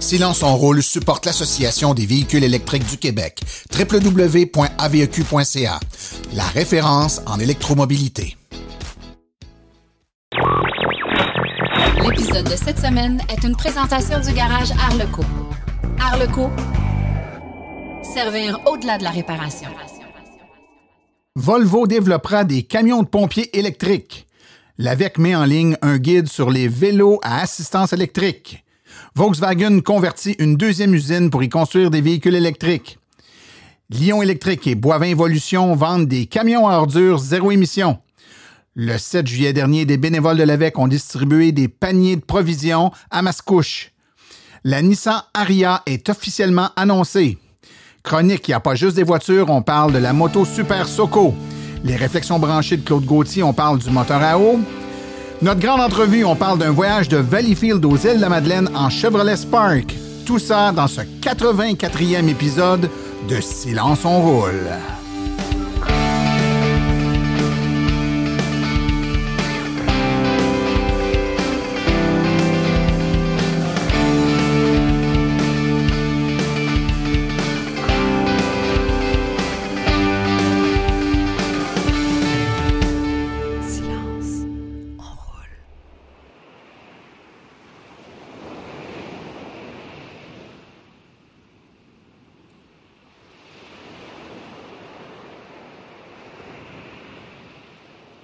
[0.00, 3.42] Silence en rôle supporte l'Association des véhicules électriques du Québec,
[3.78, 5.80] www.aveq.ca,
[6.32, 8.36] la référence en électromobilité.
[12.02, 15.22] L'épisode de cette semaine est une présentation du garage Arleco.
[16.00, 16.50] Arleco,
[18.02, 19.68] servir au-delà de la réparation.
[21.36, 24.26] Volvo développera des camions de pompiers électriques.
[24.78, 28.64] L'AVEC met en ligne un guide sur les vélos à assistance électrique.
[29.16, 32.98] Volkswagen convertit une deuxième usine pour y construire des véhicules électriques.
[33.90, 37.98] Lyon Électrique et Boivin Evolution vendent des camions à ordures zéro émission.
[38.76, 43.20] Le 7 juillet dernier, des bénévoles de l'AVEC ont distribué des paniers de provisions à
[43.20, 43.90] Mascouche.
[44.62, 47.38] La Nissan Aria est officiellement annoncée.
[48.04, 51.34] Chronique, il n'y a pas juste des voitures, on parle de la moto Super Soco.
[51.82, 54.60] Les réflexions branchées de Claude Gauthier, on parle du moteur à eau.
[55.42, 58.90] Notre grande entrevue, on parle d'un voyage de Valleyfield aux îles de la Madeleine en
[58.90, 59.96] Chevrolet Spark.
[60.26, 62.90] Tout ça dans ce 84e épisode
[63.26, 64.99] de Silence on roule.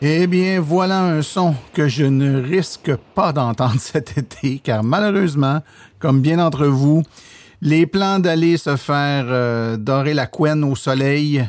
[0.08, 5.62] Eh bien, voilà un son que je ne risque pas d'entendre cet été, car malheureusement,
[5.98, 7.02] comme bien d'entre vous,
[7.60, 11.44] les plans d'aller se faire euh, dorer la couenne au soleil,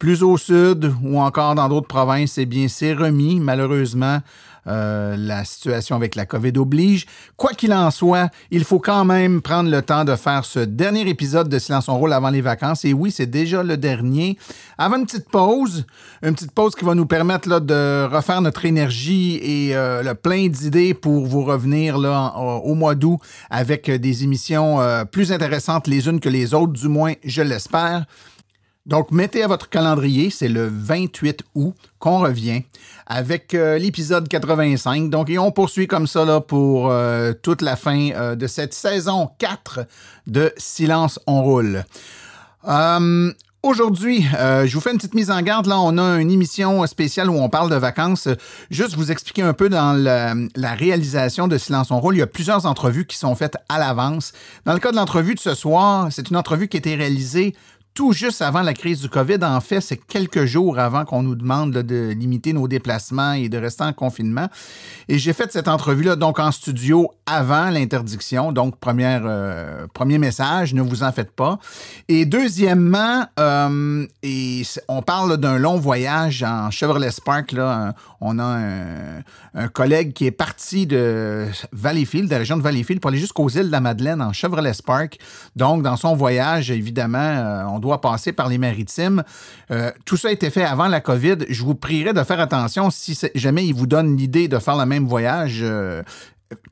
[0.00, 4.18] plus au sud ou encore dans d'autres provinces, eh bien, c'est remis, malheureusement,
[4.66, 7.06] euh, la situation avec la COVID oblige.
[7.36, 11.08] Quoi qu'il en soit, il faut quand même prendre le temps de faire ce dernier
[11.08, 12.84] épisode de Silence on rôle avant les vacances.
[12.84, 14.38] Et oui, c'est déjà le dernier.
[14.78, 15.84] Avant une petite pause,
[16.22, 20.14] une petite pause qui va nous permettre là, de refaire notre énergie et euh, le
[20.14, 23.18] plein d'idées pour vous revenir là, au mois d'août
[23.50, 28.04] avec des émissions euh, plus intéressantes les unes que les autres, du moins je l'espère.
[28.86, 32.62] Donc, mettez à votre calendrier, c'est le 28 août qu'on revient
[33.06, 35.10] avec euh, l'épisode 85.
[35.10, 39.28] Donc, et on poursuit comme ça pour euh, toute la fin euh, de cette saison
[39.38, 39.80] 4
[40.26, 41.84] de Silence on roule.
[43.62, 45.66] Aujourd'hui, je vous fais une petite mise en garde.
[45.66, 48.26] Là, on a une émission spéciale où on parle de vacances.
[48.70, 52.16] Juste vous expliquer un peu dans la, la réalisation de Silence on roule.
[52.16, 54.32] Il y a plusieurs entrevues qui sont faites à l'avance.
[54.64, 57.54] Dans le cas de l'entrevue de ce soir, c'est une entrevue qui a été réalisée
[57.94, 59.38] tout juste avant la crise du COVID.
[59.42, 63.58] En fait, c'est quelques jours avant qu'on nous demande de limiter nos déplacements et de
[63.58, 64.48] rester en confinement.
[65.08, 68.52] Et j'ai fait cette entrevue-là donc en studio avant l'interdiction.
[68.52, 71.58] Donc, première, euh, premier message, ne vous en faites pas.
[72.08, 77.52] Et deuxièmement, euh, et on parle d'un long voyage en Chevrolet Spark.
[77.52, 78.58] Là, on a
[79.54, 83.48] un, collègue qui est parti de Valleyfield, de la région de Valleyfield, pour aller jusqu'aux
[83.48, 85.18] îles de la Madeleine en Chevrolet Spark.
[85.56, 89.24] Donc, dans son voyage, évidemment, euh, doit passer par les maritimes.
[89.70, 91.38] Euh, tout ça a été fait avant la COVID.
[91.48, 94.86] Je vous prierai de faire attention si jamais il vous donne l'idée de faire le
[94.86, 95.60] même voyage.
[95.62, 96.02] Euh,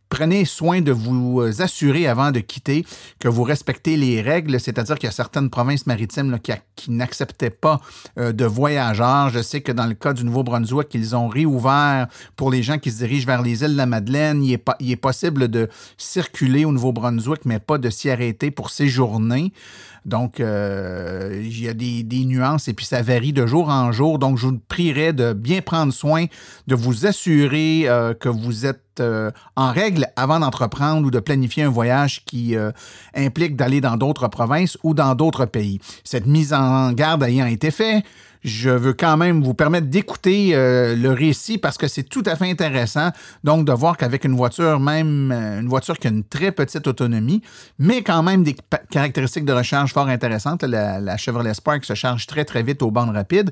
[0.09, 2.85] prenez soin de vous assurer avant de quitter
[3.19, 7.81] que vous respectez les règles, c'est-à-dire qu'il y a certaines provinces maritimes qui, n'acceptaient pas
[8.19, 9.31] euh, de voyageurs.
[9.31, 12.91] Je sais que dans le cas du Nouveau-Brunswick, ils ont réouvert pour les gens qui
[12.91, 14.43] se dirigent vers les îles de la Madeleine.
[14.43, 14.53] Il
[14.91, 19.53] est possible de circuler au Nouveau-Brunswick, mais pas de s'y arrêter pour séjourner.
[20.05, 24.19] Donc, euh, il y a des, nuances et puis ça varie de jour en jour.
[24.19, 26.27] Donc, je vous prierai de bien prendre soin,
[26.67, 31.63] de vous assurer euh, que vous êtes euh, en règle avant d'entreprendre ou de planifier
[31.63, 32.57] un voyage qui
[33.15, 35.79] implique d'aller dans d'autres provinces ou dans d'autres pays.
[36.05, 38.05] Cette mise en garde ayant été faite,
[38.45, 42.37] je veux quand même vous permettre d'écouter euh, le récit parce que c'est tout à
[42.37, 43.11] fait intéressant.
[43.45, 46.87] Donc, de voir qu'avec une voiture, même euh, une voiture qui a une très petite
[46.87, 47.43] autonomie,
[47.79, 48.57] mais quand même des
[48.91, 53.11] caractéristiques de recharge fort intéressantes, la, Chevrolet Spark se charge très, très vite aux bandes
[53.11, 53.51] rapides,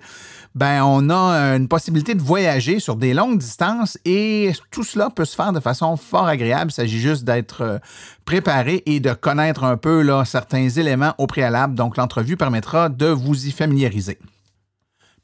[0.55, 5.25] ben, on a une possibilité de voyager sur des longues distances et tout cela peut
[5.25, 6.71] se faire de façon fort agréable.
[6.71, 7.79] Il s'agit juste d'être euh,
[8.25, 11.75] préparé et de connaître un peu là, certains éléments au préalable.
[11.75, 14.19] Donc, l'entrevue permettra de vous y familiariser.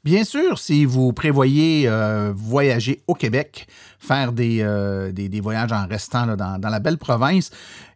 [0.03, 3.67] Bien sûr, si vous prévoyez euh, voyager au Québec,
[4.03, 7.49] faire des, euh, des, des, voyages en restant là, dans, dans, la belle province.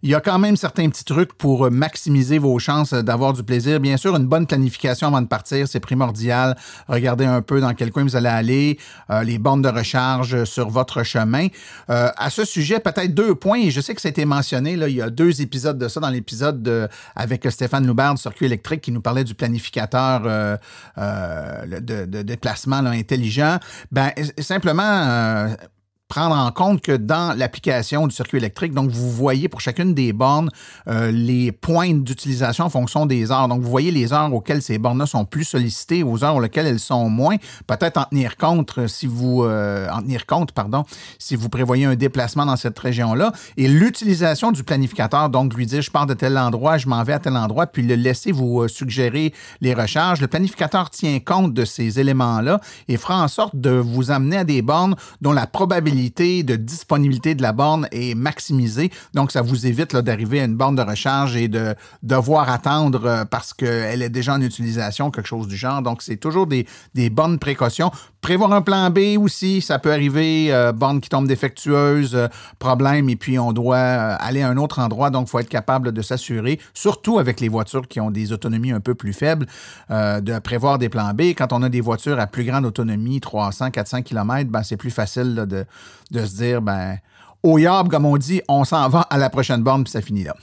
[0.04, 3.80] Il y a quand même certains petits trucs pour maximiser vos chances d'avoir du plaisir.
[3.80, 6.56] Bien sûr, une bonne planification avant de partir, c'est primordial.
[6.88, 10.70] Regardez un peu dans quel coin vous allez aller, euh, les bornes de recharge sur
[10.70, 11.48] votre chemin.
[11.90, 14.76] Euh, à ce sujet, peut-être deux points, et je sais que ça a été mentionné,
[14.76, 18.46] là, il y a deux épisodes de ça dans l'épisode avec Stéphane Loubert du Circuit
[18.46, 20.58] électrique qui nous parlait du planificateur euh,
[20.98, 23.58] euh de, de, déplacement là, intelligent.
[23.92, 25.56] Ben, simplement
[26.08, 30.14] prendre en compte que dans l'application du circuit électrique, donc vous voyez pour chacune des
[30.14, 30.50] bornes
[30.88, 33.48] euh, les points d'utilisation en fonction des heures.
[33.48, 36.80] Donc vous voyez les heures auxquelles ces bornes-là sont plus sollicitées, aux heures auxquelles elles
[36.80, 37.36] sont moins.
[37.68, 40.86] Peut-être en tenir compte si vous euh, en tenir compte, pardon,
[41.20, 43.34] si vous prévoyez un déplacement dans cette région-là.
[43.58, 47.14] Et l'utilisation du planificateur, donc lui dire je pars de tel endroit, je m'en vais
[47.14, 50.22] à tel endroit, puis le laisser vous euh, suggérer les recharges.
[50.22, 54.44] Le planificateur tient compte de ces éléments-là et fera en sorte de vous amener à
[54.46, 58.92] des bornes dont la probabilité de disponibilité de la borne est maximisée.
[59.14, 63.26] Donc, ça vous évite d'arriver à une borne de recharge et de devoir attendre euh,
[63.26, 65.82] parce qu'elle est déjà en utilisation, quelque chose du genre.
[65.82, 66.66] Donc, c'est toujours des,
[67.10, 67.92] bonnes précautions.
[68.22, 72.28] Prévoir un plan B aussi, ça peut arriver, euh, borne qui tombe défectueuse, euh,
[72.60, 75.10] problème, et puis on doit aller à un autre endroit.
[75.10, 78.72] Donc, il faut être capable de s'assurer, surtout avec les voitures qui ont des autonomies
[78.72, 79.46] un peu plus faibles,
[79.90, 81.22] de prévoir des plans B.
[81.38, 84.92] Quand on a des voitures à plus grande autonomie, 300, 400 km, ben, c'est plus
[84.92, 85.66] facile de,
[86.12, 86.98] de se dire, ben,
[87.44, 90.24] au yab, comme on dit, on s'en va à la prochaine borne, puis ça finit
[90.24, 90.36] là.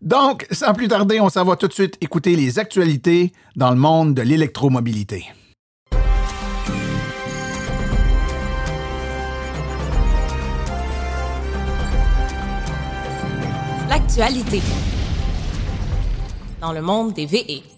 [0.00, 3.76] Donc, sans plus tarder, on s'en va tout de suite écouter les actualités dans le
[3.76, 5.26] monde de l'électromobilité.
[13.88, 14.62] L'actualité
[16.60, 17.71] dans le monde des VE.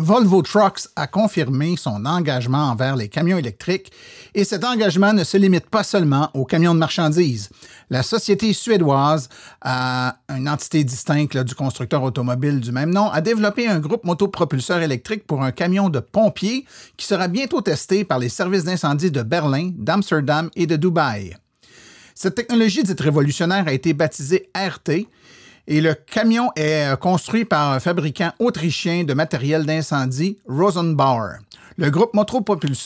[0.00, 3.90] Volvo Trucks a confirmé son engagement envers les camions électriques
[4.32, 7.48] et cet engagement ne se limite pas seulement aux camions de marchandises.
[7.90, 9.28] La société suédoise,
[9.64, 15.26] une entité distincte du constructeur automobile du même nom, a développé un groupe motopropulseur électrique
[15.26, 16.64] pour un camion de pompiers
[16.96, 21.36] qui sera bientôt testé par les services d'incendie de Berlin, d'Amsterdam et de Dubaï.
[22.14, 25.08] Cette technologie dite révolutionnaire a été baptisée RT
[25.68, 31.40] et le camion est euh, construit par un fabricant autrichien de matériel d'incendie, Rosenbauer.
[31.76, 32.14] Le groupe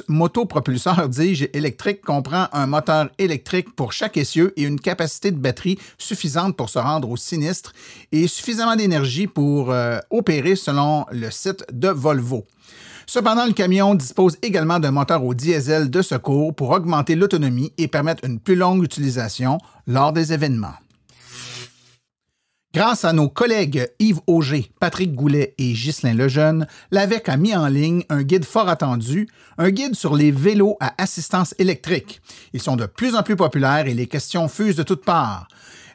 [0.09, 5.79] motopropulseur, dis électrique comprend un moteur électrique pour chaque essieu et une capacité de batterie
[5.97, 7.73] suffisante pour se rendre au sinistre
[8.11, 12.45] et suffisamment d'énergie pour euh, opérer selon le site de Volvo.
[13.07, 17.87] Cependant, le camion dispose également d'un moteur au diesel de secours pour augmenter l'autonomie et
[17.87, 20.75] permettre une plus longue utilisation lors des événements.
[22.75, 27.67] Grâce à nos collègues Yves Auger, Patrick Goulet et Ghislain Lejeune, l'AVEC a mis en
[27.67, 29.29] ligne un guide fort attendu,
[29.59, 32.23] un guide sur les vélos à assistance électrique.
[32.55, 35.49] Ils sont de plus en plus populaires et les questions fusent de toutes parts.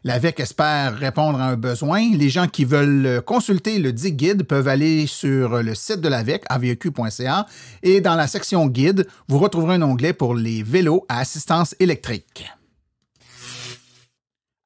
[0.04, 2.16] L'AVEC espère répondre à un besoin.
[2.16, 6.44] Les gens qui veulent consulter le dit guide peuvent aller sur le site de l'AVEC,
[6.48, 7.48] aveq.ca,
[7.82, 12.46] et dans la section guide, vous retrouverez un onglet pour les vélos à assistance électrique.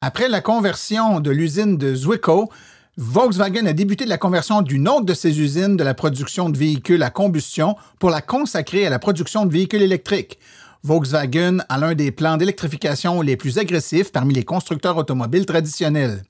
[0.03, 2.49] Après la conversion de l'usine de Zwickau,
[2.97, 7.03] Volkswagen a débuté la conversion d'une autre de ses usines de la production de véhicules
[7.03, 10.39] à combustion pour la consacrer à la production de véhicules électriques.
[10.81, 16.23] Volkswagen a l'un des plans d'électrification les plus agressifs parmi les constructeurs automobiles traditionnels.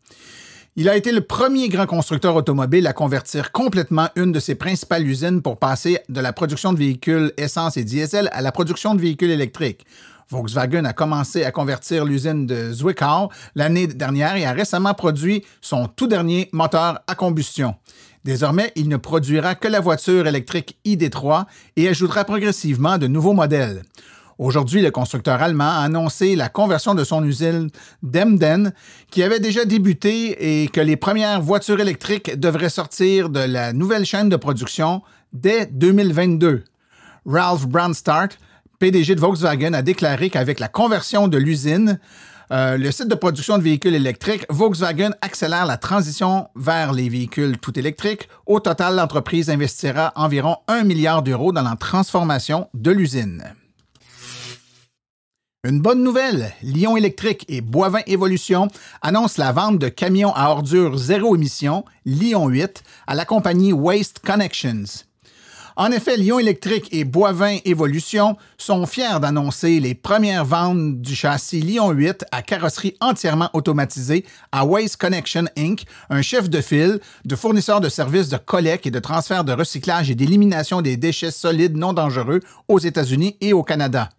[0.76, 5.08] Il a été le premier grand constructeur automobile à convertir complètement une de ses principales
[5.08, 9.02] usines pour passer de la production de véhicules essence et diesel à la production de
[9.02, 9.86] véhicules électriques.
[10.32, 15.88] Volkswagen a commencé à convertir l'usine de Zwickau l'année dernière et a récemment produit son
[15.88, 17.76] tout dernier moteur à combustion.
[18.24, 21.46] Désormais, il ne produira que la voiture électrique ID3
[21.76, 23.82] et ajoutera progressivement de nouveaux modèles.
[24.38, 27.70] Aujourd'hui, le constructeur allemand a annoncé la conversion de son usine
[28.02, 28.74] d'Emden,
[29.12, 34.06] qui avait déjà débuté et que les premières voitures électriques devraient sortir de la nouvelle
[34.06, 35.02] chaîne de production
[35.34, 36.64] dès 2022.
[37.26, 38.30] Ralph Brandstart,
[38.82, 42.00] PDG de Volkswagen, a déclaré qu'avec la conversion de l'usine,
[42.52, 47.60] euh, le site de production de véhicules électriques, Volkswagen accélère la transition vers les véhicules
[47.60, 48.28] tout électriques.
[48.48, 53.44] Au total, l'entreprise investira environ 1 milliard d'euros dans la transformation de l'usine.
[55.64, 58.68] Une bonne nouvelle, Lyon Électrique et Boivin Évolution
[59.04, 64.22] annoncent la vente de camions à ordures zéro émission, Lyon 8, à la compagnie Waste
[64.26, 65.06] Connections.
[65.84, 71.60] En effet, Lyon Électrique et Boivin Évolution sont fiers d'annoncer les premières ventes du châssis
[71.60, 77.36] Lyon 8 à carrosserie entièrement automatisée à Waste Connection Inc., un chef de file de
[77.36, 81.76] fournisseur de services de collecte et de transfert de recyclage et d'élimination des déchets solides
[81.76, 84.10] non dangereux aux États-Unis et au Canada.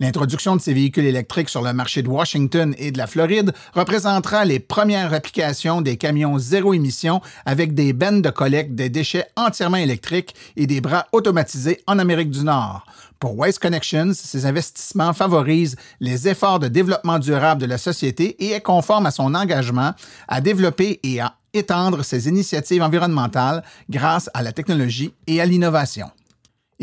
[0.00, 4.44] L'introduction de ces véhicules électriques sur le marché de Washington et de la Floride représentera
[4.44, 9.76] les premières applications des camions zéro émission avec des bennes de collecte des déchets entièrement
[9.76, 12.86] électriques et des bras automatisés en Amérique du Nord.
[13.20, 18.52] Pour Waste Connections, ces investissements favorisent les efforts de développement durable de la société et
[18.52, 19.92] est conforme à son engagement
[20.28, 26.10] à développer et à étendre ses initiatives environnementales grâce à la technologie et à l'innovation.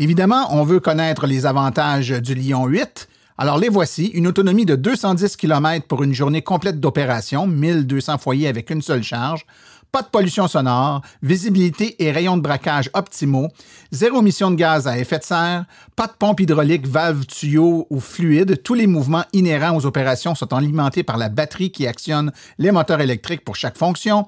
[0.02, 3.08] Évidemment, on veut connaître les avantages du Lyon 8.
[3.38, 8.48] Alors les voici, une autonomie de 210 km pour une journée complète d'opération, 1200 foyers
[8.48, 9.46] avec une seule charge,
[9.92, 13.46] pas de pollution sonore, visibilité et rayons de braquage optimaux,
[13.92, 18.00] zéro émission de gaz à effet de serre, pas de pompe hydraulique, valve, tuyau ou
[18.00, 18.60] fluide.
[18.64, 23.02] Tous les mouvements inhérents aux opérations sont alimentés par la batterie qui actionne les moteurs
[23.02, 24.26] électriques pour chaque fonction.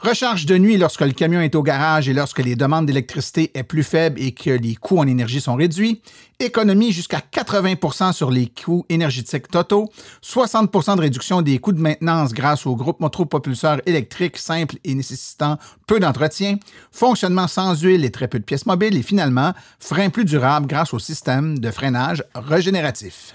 [0.00, 3.64] Recharge de nuit lorsque le camion est au garage et lorsque les demandes d'électricité est
[3.64, 6.00] plus faibles et que les coûts en énergie sont réduits.
[6.38, 9.90] Économie jusqu'à 80% sur les coûts énergétiques totaux.
[10.22, 15.58] 60% de réduction des coûts de maintenance grâce au groupe motopropulseur électrique simple et nécessitant
[15.88, 16.58] peu d'entretien.
[16.92, 18.96] Fonctionnement sans huile et très peu de pièces mobiles.
[18.96, 23.34] Et finalement, frein plus durable grâce au système de freinage régénératif.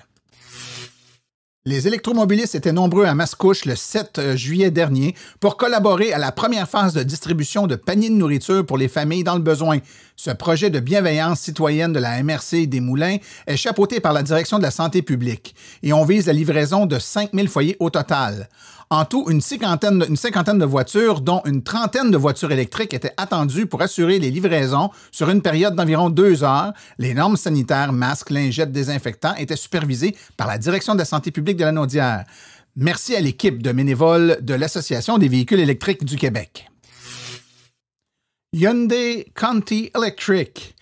[1.66, 6.34] Les électromobilistes étaient nombreux à Mascouche le 7 euh, juillet dernier pour collaborer à la
[6.34, 9.78] première phase de distribution de paniers de nourriture pour les familles dans le besoin.
[10.18, 13.16] Ce projet de bienveillance citoyenne de la MRC des Moulins
[13.48, 17.00] est chapeauté par la Direction de la santé publique et on vise la livraison de
[17.00, 18.50] 5000 foyers au total.
[18.94, 23.14] En tout, une cinquantaine, une cinquantaine de voitures, dont une trentaine de voitures électriques étaient
[23.18, 26.74] attendues pour assurer les livraisons sur une période d'environ deux heures.
[27.00, 31.53] Les normes sanitaires, masques, lingettes, désinfectants étaient supervisées par la Direction de la santé publique
[31.56, 32.26] de la.
[32.76, 36.70] Merci à l'équipe de bénévoles de l'Association des véhicules électriques du Québec.
[38.54, 40.73] Hyundai Conti Electric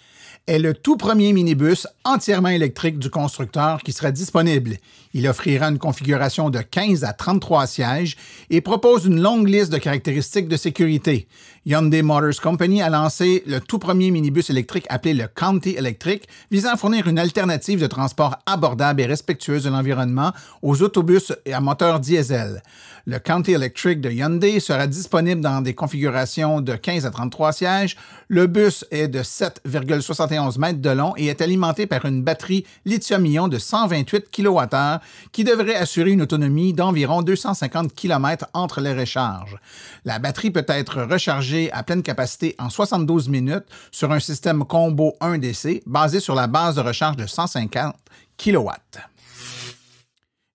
[0.52, 4.76] est le tout premier minibus entièrement électrique du constructeur qui sera disponible.
[5.14, 8.18] Il offrira une configuration de 15 à 33 sièges
[8.50, 11.30] et propose une longue liste de caractéristiques de sécurité.
[11.66, 16.74] Hyundai Motors Company a lancé le tout premier minibus électrique appelé le County Electric, visant
[16.74, 22.02] à fournir une alternative de transport abordable et respectueuse de l'environnement aux autobus à moteur
[22.02, 22.62] diesel.
[23.06, 27.98] Le County Electric de Hyundai sera disponible dans des configurations de 15 à 33 sièges.
[28.28, 33.48] Le bus est de 7,71 mètres de long et est alimenté par une batterie lithium-ion
[33.48, 35.00] de 128 kWh
[35.32, 39.58] qui devrait assurer une autonomie d'environ 250 km entre les recharges.
[40.06, 45.16] La batterie peut être rechargée à pleine capacité en 72 minutes sur un système combo
[45.22, 47.96] 1DC basé sur la base de recharge de 150
[48.38, 48.70] kW.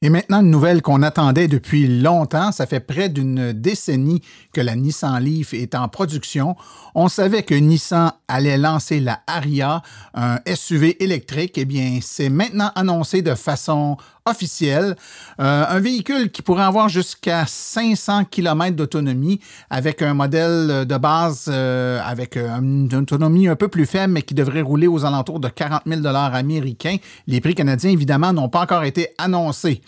[0.03, 4.21] Et maintenant, une nouvelle qu'on attendait depuis longtemps, ça fait près d'une décennie
[4.53, 6.55] que la Nissan Leaf est en production.
[6.95, 9.81] On savait que Nissan allait lancer la Aria,
[10.12, 11.57] un SUV électrique.
[11.57, 14.97] Eh bien, c'est maintenant annoncé de façon officielle.
[15.41, 21.47] Euh, un véhicule qui pourrait avoir jusqu'à 500 km d'autonomie avec un modèle de base
[21.49, 25.49] euh, avec une autonomie un peu plus faible, mais qui devrait rouler aux alentours de
[25.49, 26.97] 40 000 américains.
[27.26, 29.81] Les prix canadiens, évidemment, n'ont pas encore été annoncés.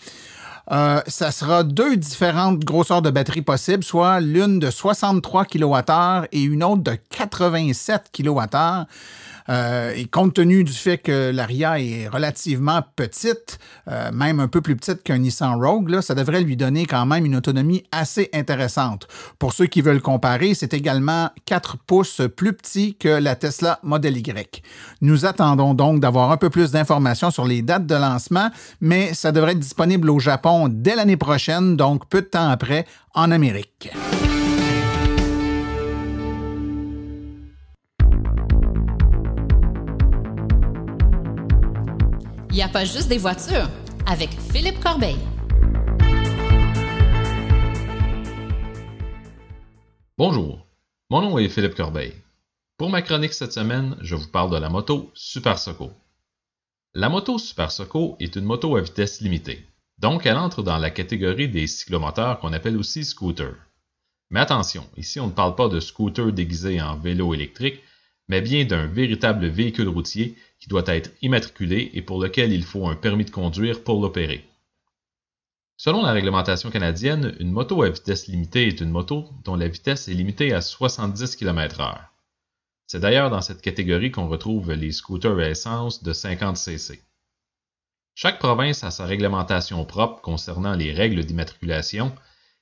[0.71, 6.43] Euh, ça sera deux différentes grosseurs de batterie possibles, soit l'une de 63 kWh et
[6.43, 8.85] une autre de 87 kWh.
[9.49, 14.61] Euh, et compte tenu du fait que l'Aria est relativement petite, euh, même un peu
[14.61, 19.07] plus petite qu'un Nissan Rogue, ça devrait lui donner quand même une autonomie assez intéressante.
[19.39, 24.17] Pour ceux qui veulent comparer, c'est également 4 pouces plus petit que la Tesla Model
[24.17, 24.61] Y.
[25.01, 28.49] Nous attendons donc d'avoir un peu plus d'informations sur les dates de lancement,
[28.81, 32.85] mais ça devrait être disponible au Japon dès l'année prochaine, donc peu de temps après
[33.15, 33.89] en Amérique.
[42.51, 43.69] Il n'y a pas juste des voitures
[44.07, 45.17] avec Philippe Corbeil.
[50.17, 50.65] Bonjour,
[51.11, 52.11] mon nom est Philippe Corbeil.
[52.77, 55.91] Pour ma chronique cette semaine, je vous parle de la moto Super Soco.
[56.95, 59.63] La moto Super Soco est une moto à vitesse limitée,
[59.99, 63.53] donc elle entre dans la catégorie des cyclomoteurs qu'on appelle aussi scooter.
[64.31, 67.83] Mais attention, ici on ne parle pas de scooter déguisé en vélo électrique,
[68.27, 72.87] mais bien d'un véritable véhicule routier qui doit être immatriculé et pour lequel il faut
[72.87, 74.45] un permis de conduire pour l'opérer.
[75.77, 80.09] Selon la réglementation canadienne, une moto à vitesse limitée est une moto dont la vitesse
[80.09, 81.97] est limitée à 70 km/h.
[82.85, 87.01] C'est d'ailleurs dans cette catégorie qu'on retrouve les scooters à essence de 50 cc.
[88.15, 92.13] Chaque province a sa réglementation propre concernant les règles d'immatriculation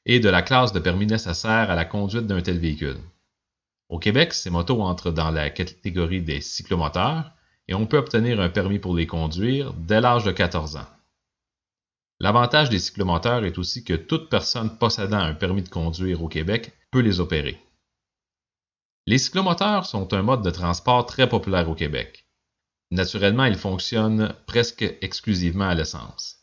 [0.05, 2.99] et de la classe de permis nécessaire à la conduite d'un tel véhicule.
[3.89, 7.31] Au Québec, ces motos entrent dans la catégorie des cyclomoteurs
[7.67, 10.87] et on peut obtenir un permis pour les conduire dès l'âge de 14 ans.
[12.19, 16.73] L'avantage des cyclomoteurs est aussi que toute personne possédant un permis de conduire au Québec
[16.91, 17.61] peut les opérer.
[19.05, 22.25] Les cyclomoteurs sont un mode de transport très populaire au Québec.
[22.91, 26.37] Naturellement, ils fonctionnent presque exclusivement à l'essence.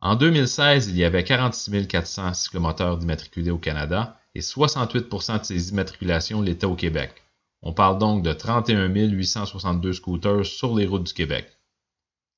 [0.00, 5.70] En 2016, il y avait 46 400 cyclomoteurs d'immatriculés au Canada et 68% de ces
[5.70, 7.22] immatriculations l'étaient au Québec.
[7.62, 11.46] On parle donc de 31 862 scooters sur les routes du Québec.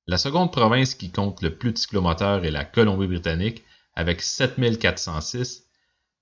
[0.05, 3.63] La seconde province qui compte le plus de cyclomoteurs est la Colombie-Britannique
[3.95, 5.63] avec 7406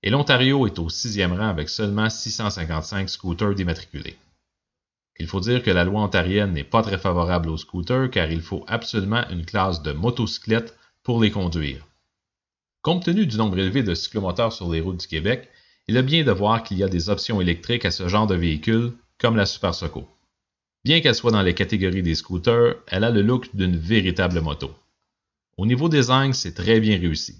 [0.04, 4.16] et l'Ontario est au sixième rang avec seulement 655 scooters dématriculés.
[5.18, 8.40] Il faut dire que la loi ontarienne n'est pas très favorable aux scooters car il
[8.40, 11.86] faut absolument une classe de motocyclette pour les conduire.
[12.82, 15.48] Compte tenu du nombre élevé de cyclomoteurs sur les routes du Québec,
[15.88, 18.34] il est bien de voir qu'il y a des options électriques à ce genre de
[18.34, 20.08] véhicule, comme la Super Soco.
[20.84, 24.72] Bien qu'elle soit dans les catégories des scooters, elle a le look d'une véritable moto.
[25.56, 27.36] Au niveau design, c'est très bien réussi.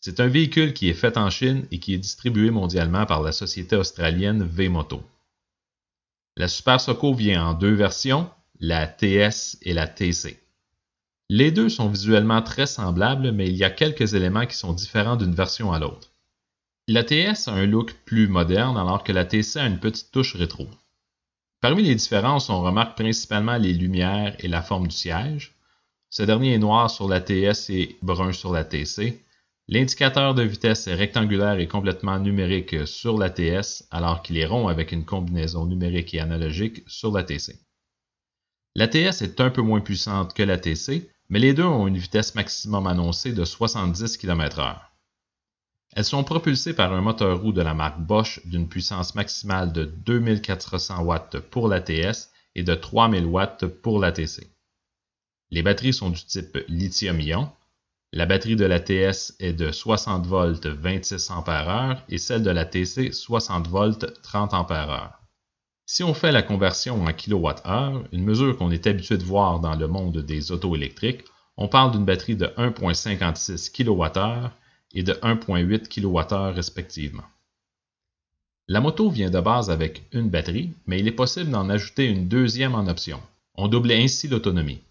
[0.00, 3.32] C'est un véhicule qui est fait en Chine et qui est distribué mondialement par la
[3.32, 5.02] société australienne V-Moto.
[6.36, 10.40] La Super Soco vient en deux versions, la TS et la TC.
[11.28, 15.16] Les deux sont visuellement très semblables, mais il y a quelques éléments qui sont différents
[15.16, 16.10] d'une version à l'autre.
[16.90, 20.34] La TS a un look plus moderne alors que la TC a une petite touche
[20.36, 20.66] rétro.
[21.60, 25.54] Parmi les différences, on remarque principalement les lumières et la forme du siège.
[26.08, 29.22] Ce dernier est noir sur la TS et brun sur la TC.
[29.68, 34.68] L'indicateur de vitesse est rectangulaire et complètement numérique sur la TS, alors qu'il est rond
[34.68, 37.58] avec une combinaison numérique et analogique sur la TC.
[38.74, 41.98] La TS est un peu moins puissante que la TC, mais les deux ont une
[41.98, 44.87] vitesse maximum annoncée de 70 km/h.
[45.94, 49.84] Elles sont propulsées par un moteur roue de la marque Bosch d'une puissance maximale de
[49.84, 54.46] 2400 watts pour l'ATS et de 3000 watts pour l'ATC.
[55.50, 57.50] Les batteries sont du type lithium-ion.
[58.12, 63.66] La batterie de l'ATS est de 60 volts 26 ampères et celle de l'ATC 60
[63.68, 65.18] volts 30 ampères
[65.86, 69.74] Si on fait la conversion en kWh, une mesure qu'on est habitué de voir dans
[69.74, 71.24] le monde des autos électriques,
[71.56, 74.50] on parle d'une batterie de 1.56 kWh
[74.92, 77.24] et de 1.8 kWh respectivement.
[78.66, 82.28] La moto vient de base avec une batterie, mais il est possible d'en ajouter une
[82.28, 83.20] deuxième en option.
[83.54, 84.82] On double ainsi l'autonomie.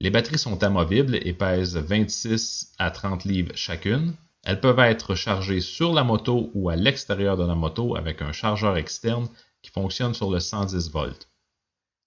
[0.00, 4.14] Les batteries sont amovibles et pèsent 26 à 30 livres chacune.
[4.44, 8.32] Elles peuvent être chargées sur la moto ou à l'extérieur de la moto avec un
[8.32, 9.28] chargeur externe
[9.60, 11.28] qui fonctionne sur le 110 volts.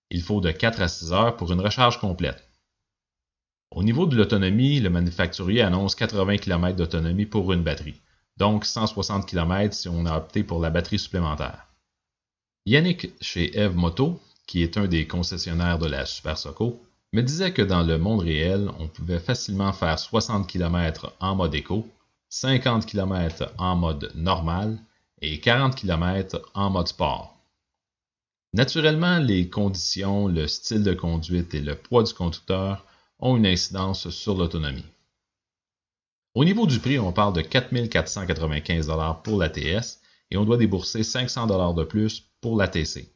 [0.09, 2.49] Il faut de 4 à 6 heures pour une recharge complète.
[3.75, 7.99] Au niveau de l'autonomie, le manufacturier annonce 80 km d'autonomie pour une batterie,
[8.37, 11.65] donc 160 km si on a opté pour la batterie supplémentaire.
[12.67, 16.83] Yannick chez Eve Moto, qui est un des concessionnaires de la Super Soco,
[17.13, 21.55] me disait que dans le monde réel, on pouvait facilement faire 60 km en mode
[21.55, 21.87] éco,
[22.29, 24.77] 50 km en mode normal
[25.23, 27.35] et 40 km en mode sport.
[28.53, 32.85] Naturellement, les conditions, le style de conduite et le poids du conducteur
[33.19, 34.85] ont une incidence sur l'autonomie.
[36.35, 38.91] Au niveau du prix, on parle de 4 495
[39.23, 43.13] pour l'ATS et on doit débourser 500 de plus pour l'ATC.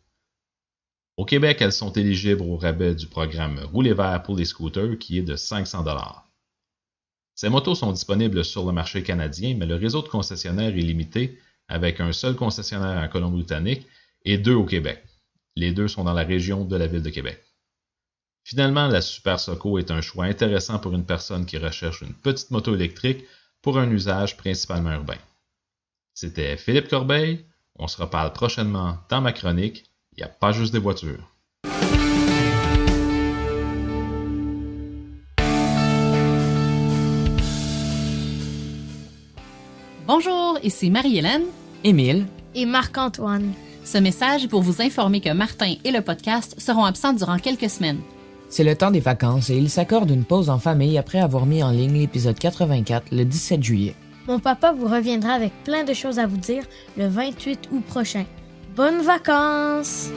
[1.18, 5.18] Au Québec, elles sont éligibles au rabais du programme Rouler vert pour les scooters qui
[5.18, 5.84] est de 500
[7.34, 11.40] Ces motos sont disponibles sur le marché canadien, mais le réseau de concessionnaires est limité
[11.68, 13.88] avec un seul concessionnaire en Colombie-Britannique
[14.26, 15.04] et deux au Québec.
[15.56, 17.47] Les deux sont dans la région de la ville de Québec.
[18.48, 22.50] Finalement, la Super Soco est un choix intéressant pour une personne qui recherche une petite
[22.50, 23.26] moto électrique
[23.62, 25.18] pour un usage principalement urbain.
[26.14, 27.46] C'était Philippe Corbeil.
[27.76, 29.92] On se reparle prochainement dans ma chronique.
[30.14, 31.30] Il n'y a pas juste des voitures.
[40.06, 41.48] Bonjour, ici Marie-Hélène,
[41.84, 43.52] Émile et Marc-Antoine.
[43.84, 47.70] Ce message est pour vous informer que Martin et le podcast seront absents durant quelques
[47.70, 48.02] semaines.
[48.50, 51.64] C'est le temps des vacances et il s'accorde une pause en famille après avoir mis
[51.64, 53.96] en ligne l'épisode 84 le 17 juillet.
[54.28, 56.64] Mon papa vous reviendra avec plein de choses à vous dire
[56.98, 58.26] le 28 août prochain.
[58.76, 60.10] Bonnes vacances!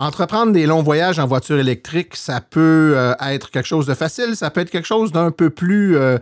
[0.00, 4.36] Entreprendre des longs voyages en voiture électrique, ça peut euh, être quelque chose de facile,
[4.36, 6.18] ça peut être quelque chose d'un peu plus euh,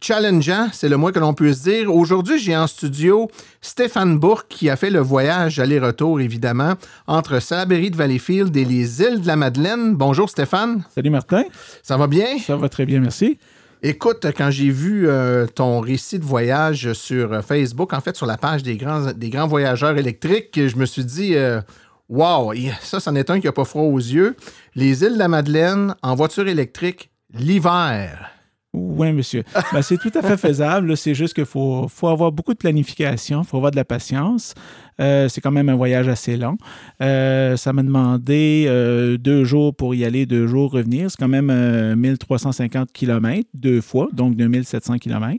[0.00, 1.94] challengeant, c'est le moins que l'on puisse dire.
[1.94, 3.28] Aujourd'hui, j'ai en studio
[3.60, 6.74] Stéphane Bourque qui a fait le voyage aller-retour, évidemment,
[7.06, 9.94] entre Salaberry de Valleyfield et les îles de la Madeleine.
[9.94, 10.84] Bonjour Stéphane.
[10.94, 11.44] Salut Martin.
[11.82, 12.38] Ça va bien?
[12.38, 13.38] Ça va très bien, merci.
[13.82, 18.26] Écoute, quand j'ai vu euh, ton récit de voyage sur euh, Facebook, en fait, sur
[18.26, 21.60] la page des grands, des grands voyageurs électriques, je me suis dit, euh,
[22.08, 24.34] wow, ça, c'en est un qui n'a pas froid aux yeux.
[24.74, 28.37] Les îles de la Madeleine en voiture électrique l'hiver.
[28.74, 29.44] Oui, monsieur.
[29.72, 30.96] Ben, c'est tout à fait faisable.
[30.96, 34.54] C'est juste qu'il faut, faut avoir beaucoup de planification, il faut avoir de la patience.
[35.00, 36.56] Euh, c'est quand même un voyage assez long.
[37.02, 41.10] Euh, ça m'a demandé euh, deux jours pour y aller, deux jours revenir.
[41.10, 45.36] C'est quand même 1350 km deux fois, donc 2700 km.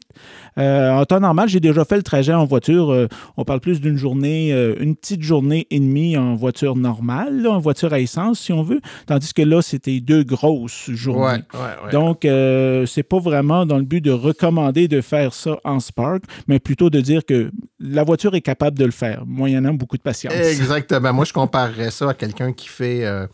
[0.58, 3.08] en temps normal, j'ai déjà fait le trajet en voiture.
[3.38, 7.94] on parle plus d'une journée, une petite journée et demie en voiture normale, en voiture
[7.94, 8.82] à essence, si on veut.
[9.06, 11.44] Tandis que là, c'était deux grosses journées.
[11.92, 16.60] Donc, c'est pas vraiment dans le but de recommander de faire ça en Spark, mais
[16.60, 19.24] plutôt de dire que la voiture est capable de le faire.
[19.26, 20.34] Moi, a beaucoup de patience.
[20.34, 21.14] Exactement.
[21.14, 23.28] Moi, je comparerais ça à quelqu'un qui fait euh,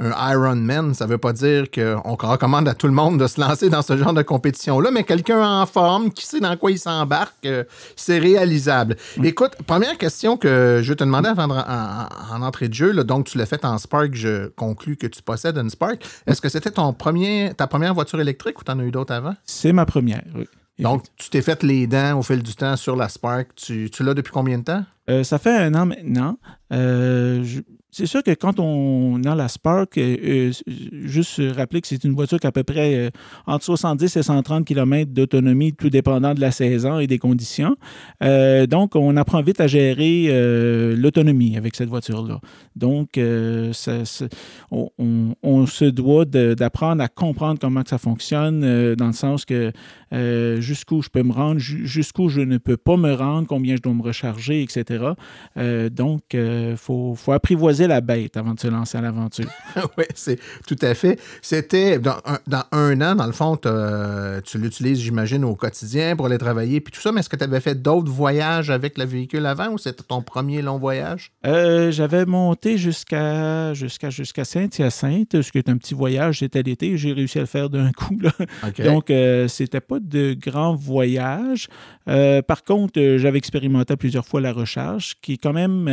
[0.00, 0.94] un Ironman.
[0.94, 3.82] Ça ne veut pas dire qu'on recommande à tout le monde de se lancer dans
[3.82, 7.64] ce genre de compétition-là, mais quelqu'un en forme, qui sait dans quoi il s'embarque, euh,
[7.94, 8.96] c'est réalisable.
[9.22, 12.92] Écoute, première question que je vais te demander avant en, entrée de jeu.
[13.04, 14.14] donc, tu l'as fait en Spark.
[14.14, 16.04] Je conclus que tu possèdes une Spark.
[16.26, 19.14] Est-ce que c'était ton premier, ta première voiture électrique ou tu en as eu d'autres
[19.14, 19.34] avant?
[19.44, 20.46] C'est ma première, oui.
[20.78, 23.48] Donc, tu t'es fait les dents au fil du temps sur la Spark.
[23.56, 24.84] Tu, tu l'as depuis combien de temps?
[25.08, 26.38] Euh, ça fait un an maintenant.
[26.72, 27.44] Euh,
[27.96, 30.52] c'est sûr que quand on a la Spark, euh, euh,
[31.06, 33.10] juste rappeler que c'est une voiture qui a à peu près euh,
[33.46, 37.74] entre 70 et 130 km d'autonomie, tout dépendant de la saison et des conditions.
[38.20, 40.28] donc, on apprend vite à gérer
[40.94, 42.40] l'autonomie avec cette voiture-là.
[42.74, 43.18] Donc,
[44.70, 49.72] on, se doit d'apprendre à comprendre comment ça fonctionne, dans le sens que
[50.60, 53.94] jusqu'où je peux me rendre, jusqu'où je ne peux pas me rendre, combien je dois
[53.94, 55.12] me recharger, etc.
[55.90, 59.50] donc, il faut apprivoiser la bête avant de se lancer à l'aventure.
[59.98, 61.20] oui, c'est tout à fait.
[61.42, 62.16] C'était dans
[62.72, 67.00] un, an, dans le fond, tu l'utilises, j'imagine, au quotidien pour aller travailler puis tout
[67.00, 70.02] ça, mais est-ce que tu avais fait d'autres voyages avec le véhicule avant ou c'était
[70.02, 71.32] ton premier long voyage?
[71.46, 76.96] Euh, j'avais monté jusqu'à jusqu'à jusqu'à Saint-Hyacinthe, ce qui est un petit voyage, c'était l'été,
[76.96, 78.16] j'ai réussi à le faire d'un coup.
[78.78, 81.68] Donc, euh, c'était pas de grands voyages.
[82.08, 85.88] Euh, par contre, j'avais expérimenté plusieurs fois la recharge, qui est quand même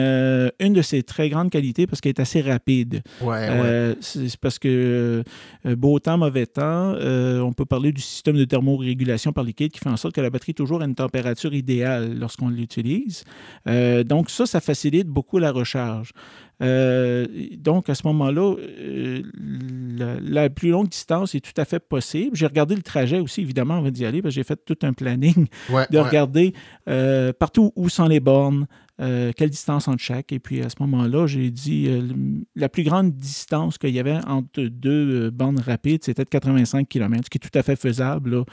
[0.60, 3.02] une de ses très grandes qualités parce qu'elle est assez rapide.
[3.22, 5.24] Euh, c'est parce que
[5.66, 9.72] euh, beau temps, mauvais temps, euh, on peut parler du système de thermorégulation par liquide
[9.72, 13.24] qui fait en sorte que la batterie est toujours à une température idéale lorsqu'on l'utilise.
[14.06, 16.12] donc ça, ça facilite beaucoup la recharge.
[16.60, 18.56] Donc, à ce moment-là,
[20.22, 22.36] la, plus longue distance est tout à fait possible.
[22.36, 24.94] J'ai regardé le trajet aussi, évidemment, avant d'y aller, parce que j'ai fait tout un
[24.94, 25.48] planning
[25.92, 26.54] de regarder
[27.40, 28.68] partout où sont les bornes,
[29.02, 30.32] euh, quelle distance entre chaque?
[30.32, 32.02] Et puis à ce moment-là, j'ai dit euh,
[32.56, 36.88] la plus grande distance qu'il y avait entre deux euh, bandes rapides, c'était de 85
[36.88, 38.44] km, ce qui est tout à fait faisable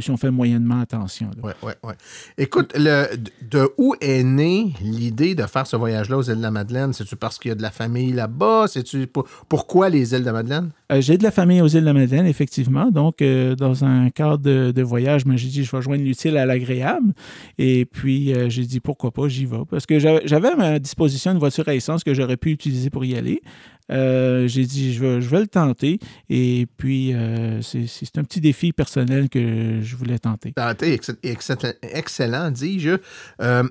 [0.00, 1.30] si on fait moyennement attention.
[1.42, 1.94] Oui, oui, oui.
[2.38, 6.92] Écoute, de où est née l'idée de faire ce voyage-là aux îles de la Madeleine?
[6.92, 8.66] C'est-tu parce qu'il y a de la famille là-bas?
[8.68, 9.06] C'est-tu
[9.48, 10.70] pourquoi les îles de la Madeleine?
[10.98, 12.90] J'ai de la famille aux îles de la Madeleine, effectivement.
[12.90, 17.12] Donc, dans un cadre de, voyage, j'ai dit je vais joindre l'utile à l'agréable.
[17.58, 21.38] Et puis, j'ai dit pourquoi pas, j'y vais parce que j'avais à ma disposition une
[21.38, 23.40] voiture à essence que j'aurais pu utiliser pour y aller.
[23.90, 25.98] Euh, j'ai dit, je vais, le tenter.
[26.28, 30.52] Et puis, euh, c'est un petit défi personnel que je voulais tenter.
[30.52, 32.98] Tenter, excellent, dis-je.
[33.40, 33.64] Euh,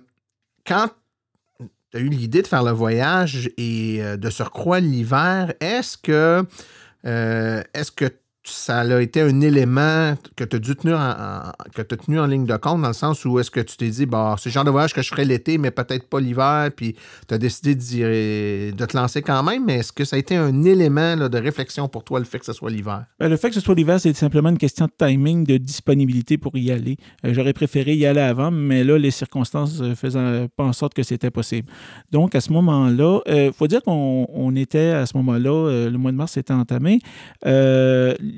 [0.65, 0.89] quand
[1.91, 6.43] tu as eu l'idée de faire le voyage et de surcroît l'hiver, est-ce que,
[7.03, 8.13] est-ce que
[8.49, 12.25] ça a été un élément que tu as dû tenir en, que as tenu en
[12.25, 14.53] ligne de compte dans le sens où est-ce que tu t'es dit bah c'est le
[14.53, 16.95] genre de voyage que je ferais l'été mais peut-être pas l'hiver puis
[17.27, 19.65] tu as décidé de, te lancer quand même.
[19.65, 22.45] Mais est-ce que ça a été un élément de réflexion pour toi le fait que
[22.45, 23.05] ce soit l'hiver?
[23.19, 26.38] Ben, le fait que ce soit l'hiver c'est simplement une question de timing de disponibilité
[26.38, 26.97] pour y aller.
[27.25, 30.93] Euh, j'aurais préféré y aller avant mais là les circonstances euh, faisaient pas en sorte
[30.93, 31.69] que c'était possible.
[32.12, 36.12] Donc à ce moment-là il euh, faut dire qu'on était à ce moment-là le mois
[36.12, 36.99] de mars était entamé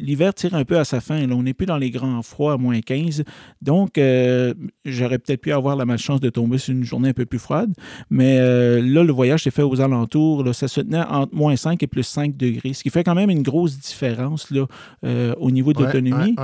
[0.02, 1.26] l'hiver tire un peu à sa fin.
[1.26, 1.36] Là.
[1.36, 3.24] On n'est plus dans les grands froids à moins 15.
[3.62, 4.54] Donc, euh,
[4.86, 7.74] j'aurais peut-être pu avoir la malchance de tomber sur une journée un peu plus froide.
[8.10, 10.44] Mais euh, là, le voyage s'est fait aux alentours.
[10.44, 13.16] Là, ça se tenait entre moins 5 et plus 5 degrés, ce qui fait quand
[13.16, 14.66] même une grosse différence là,
[15.06, 16.36] euh, au niveau d'autonomie.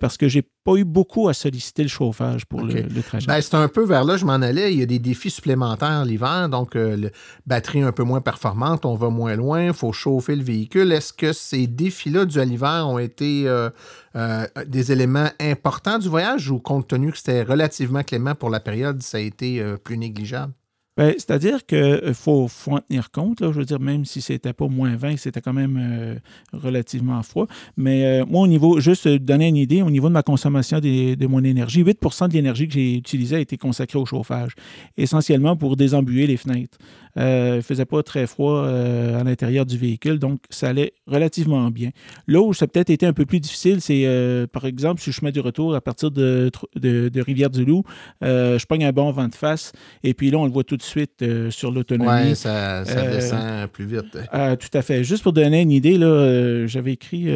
[0.00, 3.26] parce que j'ai pas eu beaucoup à solliciter le chauffage pour le, trajet.
[3.26, 4.72] Ben, c'est un peu vers là, je m'en allais.
[4.72, 7.08] Il y a des défis supplémentaires l'hiver, donc la
[7.46, 10.92] batterie un peu moins performante, on va moins loin, il faut chauffer le véhicule.
[10.92, 13.70] Est-ce que ces défis-là du à l'hiver ont été euh,
[14.16, 18.60] euh, des éléments importants du voyage ou compte tenu que c'était relativement clément pour la
[18.60, 20.52] période, ça a été euh, plus négligeable?
[20.98, 23.38] Ben, C'est-à-dire qu'il faut, faut en tenir compte.
[23.40, 26.16] Je veux dire, même si c'était pas moins 20, c'était quand même euh,
[26.52, 27.46] relativement froid.
[27.76, 30.80] Mais euh, moi, au niveau, juste euh, donner une idée, au niveau de ma consommation
[30.80, 34.56] de mon énergie, 8% de l'énergie que j'ai utilisée a été consacrée au chauffage,
[34.96, 36.78] essentiellement pour désembuer les fenêtres.
[37.18, 40.92] Euh, il ne faisait pas très froid euh, à l'intérieur du véhicule, donc ça allait
[41.06, 41.90] relativement bien.
[42.26, 45.10] Là où ça a peut-être été un peu plus difficile, c'est euh, par exemple sur
[45.10, 47.82] le chemin du retour à partir de, de, de Rivière-du-Loup,
[48.22, 49.72] je pogne un bon vent de face,
[50.04, 52.08] et puis là, on le voit tout de suite sur l'autonomie.
[52.10, 54.18] Ouais, ça, ça descend plus vite.
[54.30, 55.04] Ah, tout à fait.
[55.04, 57.28] Juste pour donner une idée, là, j'avais écrit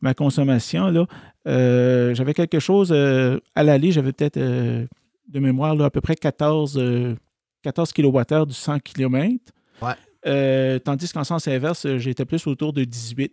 [0.00, 0.90] ma consommation.
[0.90, 1.06] Là,
[2.14, 4.38] j'avais quelque chose à l'aller, j'avais peut-être
[5.34, 7.14] de mémoire là, à peu près 14, euh,
[7.64, 9.52] 14 kWh du 100 km.
[9.82, 9.92] Ouais.
[10.26, 13.32] Euh, tandis qu'en sens inverse, euh, j'étais plus autour de 18.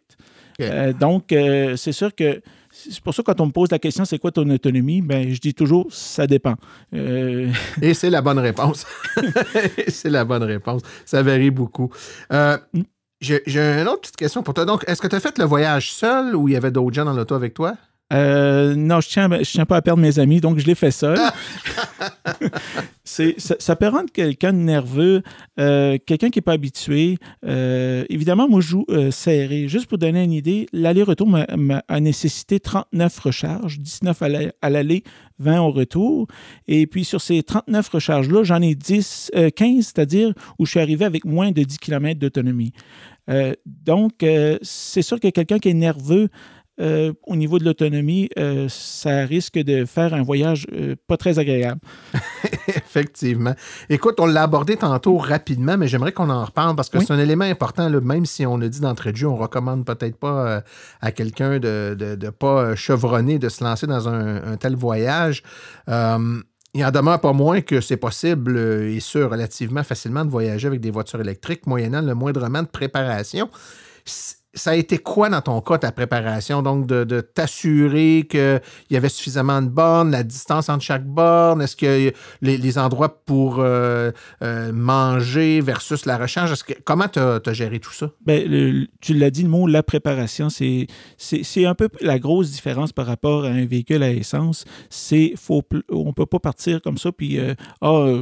[0.60, 0.66] Ok.
[0.66, 3.80] Euh, donc, euh, c'est sûr que c'est pour ça que quand on me pose la
[3.80, 5.02] question, c'est quoi ton autonomie?
[5.02, 6.56] Ben, je dis toujours, ça dépend.
[6.94, 8.86] Et c'est la bonne réponse.
[9.88, 10.82] c'est la bonne réponse.
[11.06, 11.90] Ça varie beaucoup.
[12.32, 12.82] Euh, Mm.
[13.22, 14.66] J'ai j'ai une autre petite question pour toi.
[14.66, 17.06] Donc, est-ce que tu as fait le voyage seul ou il y avait d'autres gens
[17.06, 17.76] dans l'auto avec toi?
[18.12, 20.92] Euh, non, je tiens, je tiens pas à perdre mes amis, donc je l'ai fait
[20.92, 21.18] seul.
[23.04, 25.22] C'est, ça, ça peut rendre quelqu'un de nerveux,
[25.60, 27.18] euh, quelqu'un qui n'est pas habitué.
[27.46, 29.68] Euh, évidemment, moi, je joue euh, serré.
[29.68, 34.52] Juste pour donner une idée, l'aller-retour m'a, m'a- a nécessité 39 recharges, 19 à la-
[34.62, 35.04] à l'aller,
[35.40, 36.28] 20 au retour.
[36.70, 40.80] Et puis, sur ces 39 recharges-là, j'en ai 10, euh, 15, c'est-à-dire où je suis
[40.80, 42.72] arrivé avec moins de 10 km d'autonomie.
[43.66, 44.26] Donc,
[44.62, 46.28] c'est sûr que quelqu'un qui est nerveux,
[46.82, 51.40] euh, au niveau de l'autonomie, euh, ça risque de faire un voyage euh, pas très
[51.40, 51.80] agréable.
[52.68, 53.54] Effectivement.
[53.90, 57.06] Écoute, on l'a abordé tantôt rapidement, mais j'aimerais qu'on en reparle parce que Oui.
[57.08, 57.88] c'est un élément important.
[57.88, 60.64] là, même si on a dit d'entrée de jeu, on recommande peut-être pas
[61.02, 65.44] à quelqu'un de ne pas chevronner, de se lancer dans un, un tel voyage.
[66.74, 70.68] Il en demeure pas moins que c'est possible euh, et sûr relativement facilement de voyager
[70.68, 73.50] avec des voitures électriques moyennant le moindrement de préparation.
[74.54, 76.62] Ça a été quoi dans ton cas, ta préparation?
[76.62, 78.60] Donc, de, de t'assurer qu'il
[78.90, 82.12] y avait suffisamment de bornes, la distance entre chaque borne, est-ce que
[82.42, 84.12] les, les endroits pour euh,
[84.42, 88.12] euh, manger versus la recharge, est-ce que, comment tu as, géré tout ça?
[88.28, 90.88] Le- tu l'as dit, le mot la préparation, c'est,
[91.66, 94.66] un peu la grosse différence par rapport à un véhicule à essence.
[94.90, 98.22] C'est faut on ne peut pas partir comme ça, puis euh, ah,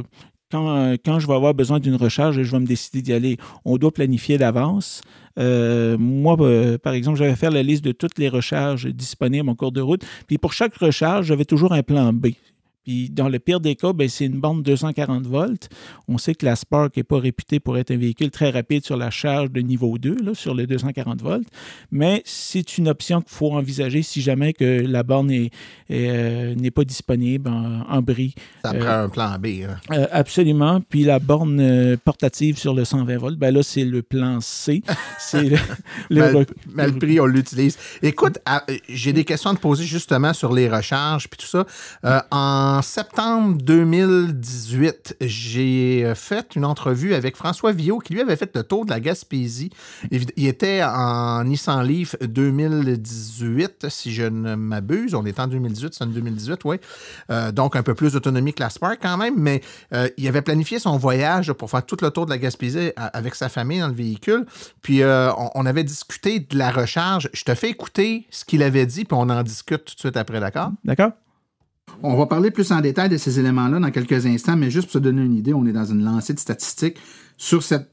[0.50, 3.36] quand, euh, quand je vais avoir besoin d'une recharge, je vais me décider d'y aller.
[3.64, 5.02] On doit planifier d'avance.
[5.38, 9.54] Euh, moi, euh, par exemple, j'avais fait la liste de toutes les recharges disponibles en
[9.54, 10.04] cours de route.
[10.26, 12.28] Puis pour chaque recharge, j'avais toujours un plan B.
[12.90, 15.68] Puis dans le pire des cas, ben, c'est une borne 240 volts.
[16.08, 18.96] On sait que la Spark n'est pas réputée pour être un véhicule très rapide sur
[18.96, 21.46] la charge de niveau 2, là, sur les 240 volts.
[21.92, 25.30] Mais c'est une option qu'il faut envisager si jamais que la borne
[25.92, 28.34] euh, n'est pas disponible en, en bris.
[28.64, 29.46] Ça Euh, prend un plan B.
[29.68, 29.76] hein.
[29.92, 30.80] Euh, absolument.
[30.80, 34.82] Puis la borne portative sur le 120 volts, ben là, c'est le plan C.
[35.20, 35.56] C'est le,
[36.10, 37.78] le Mal, rec- mal pris, on l'utilise.
[38.02, 41.64] Écoute, euh, j'ai des questions à te poser justement sur les recharges puis tout ça.
[42.04, 42.18] Euh,
[42.80, 48.56] en septembre 2018, j'ai euh, fait une entrevue avec François Villot qui lui avait fait
[48.56, 49.68] le tour de la Gaspésie.
[50.10, 55.14] Il était en Nissan Leaf 2018, si je ne m'abuse.
[55.14, 56.76] On est en 2018, c'est en 2018, oui.
[57.30, 59.60] Euh, donc un peu plus d'autonomie que la Spark quand même, mais
[59.92, 63.34] euh, il avait planifié son voyage pour faire tout le tour de la Gaspésie avec
[63.34, 64.46] sa famille dans le véhicule.
[64.80, 67.28] Puis on avait discuté de la recharge.
[67.34, 70.16] Je te fais écouter ce qu'il avait dit, puis on en discute tout de suite
[70.16, 70.70] après, d'accord?
[70.82, 71.10] D'accord?
[72.02, 74.92] On va parler plus en détail de ces éléments-là dans quelques instants, mais juste pour
[74.94, 76.98] se donner une idée, on est dans une lancée de statistiques
[77.36, 77.90] sur cette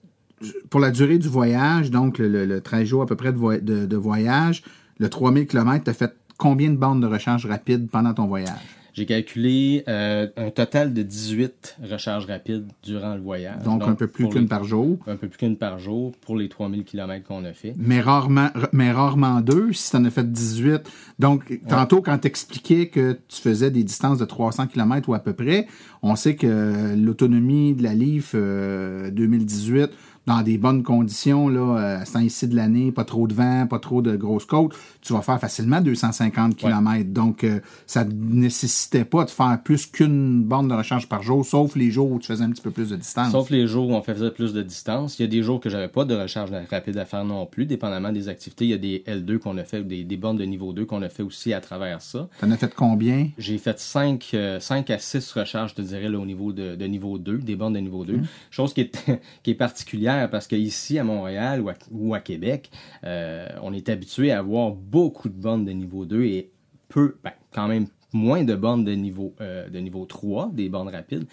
[0.70, 3.96] pour la durée du voyage, donc le, le- le 13 jours à peu près de
[3.98, 4.62] voyage,
[5.00, 8.50] le 3000 km, tu as fait combien de bandes de recharge rapide pendant ton voyage?
[8.98, 13.62] J'ai calculé euh, un total de 18 recharges rapides durant le voyage.
[13.64, 14.98] Donc, un peu plus qu'une les- par jour.
[15.06, 17.76] Un peu plus qu'une par jour pour les 3000 km qu'on a fait.
[17.78, 20.82] Mais rarement, mais rarement deux, si tu en as fait 18.
[21.20, 25.20] Donc, tantôt, quand tu expliquais que tu faisais des distances de 300 km ou à
[25.20, 25.68] peu près,
[26.02, 27.94] on sait que l'autonomie de la
[28.34, 29.92] euh, 2018,
[30.28, 33.66] dans des bonnes conditions, là, euh, à ce temps-ci de l'année, pas trop de vent,
[33.66, 37.10] pas trop de grosses côtes, tu vas faire facilement 250 km.
[37.10, 41.46] Donc, euh, ça ne nécessitait pas de faire plus qu'une borne de recharge par jour,
[41.46, 43.32] sauf les jours où tu faisais un petit peu plus de distance.
[43.32, 45.18] Sauf les jours où on faisait plus de distance.
[45.18, 47.66] Il y a des jours que j'avais pas de recharge rapide à faire non plus,
[47.66, 48.66] dépendamment des activités.
[48.66, 51.02] Il y a des L2 qu'on a fait, des, des bornes de niveau 2 qu'on
[51.04, 52.28] a fait aussi à travers ça.
[52.42, 53.30] T'en as fait combien?
[53.38, 54.60] J'ai fait 5, à
[55.00, 57.80] 6 recharges, je te dirais, là, au niveau de, de niveau 2, des bornes de
[57.80, 58.20] niveau 2.
[58.52, 59.06] Chose qui est,
[59.44, 62.72] qui est particulière parce qu'ici, à Montréal ou à, Québec,
[63.04, 66.52] euh, on est habitué à avoir beaucoup de bornes de niveau 2 et
[66.90, 70.90] peu, ben, quand même moins de bornes de niveau, euh, de niveau 3, des bornes
[70.90, 71.28] rapides.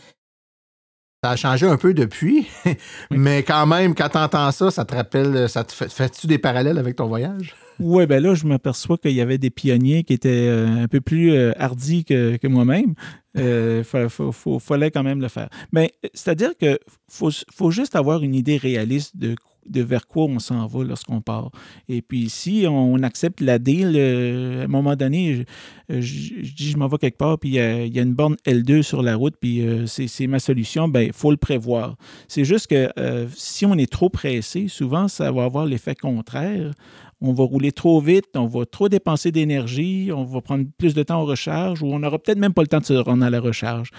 [1.25, 2.47] Ça a changé un peu depuis,
[3.11, 6.37] mais quand même, quand tu entends ça, ça te rappelle, ça te fait, fais-tu des
[6.37, 7.55] parallèles avec ton voyage?
[7.81, 11.01] Oui, ben là, je m'aperçois qu'il y avait des pionniers qui étaient euh, un peu
[11.01, 12.93] plus euh, hardis que, que moi-même.
[13.37, 13.83] Il euh,
[14.61, 15.49] fallait quand même le faire.
[15.73, 19.35] Mais c'est-à-dire que faut, faut juste avoir une idée réaliste de
[19.68, 21.50] de vers quoi on s'en va lorsqu'on part.
[21.88, 25.44] Et puis, si on accepte la deal, à un moment donné,
[25.88, 29.03] je, dis je m'en vais quelque part, puis il y, a, une borne L2 sur
[29.03, 31.96] la route, puis c'est ma solution, ben il faut le prévoir.
[32.29, 32.90] C'est juste que
[33.35, 36.72] si on est trop pressé, souvent, ça va avoir l'effet contraire
[37.24, 41.03] on va rouler trop vite, on va trop dépenser d'énergie, on va prendre plus de
[41.03, 43.31] temps en recharge ou on n'aura peut-être même pas le temps de se rendre à
[43.31, 43.90] la recharge.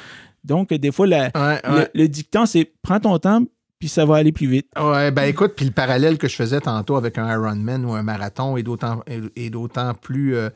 [0.43, 3.41] Donc, des fois, Le, dictant, c'est prends ton temps,
[3.80, 4.68] puis ça va aller plus vite.
[4.80, 8.04] Ouais, ben écoute, puis le parallèle que je faisais tantôt avec un Ironman ou un
[8.04, 9.04] marathon est d'autant,
[9.52, 10.50] d'autant plus euh,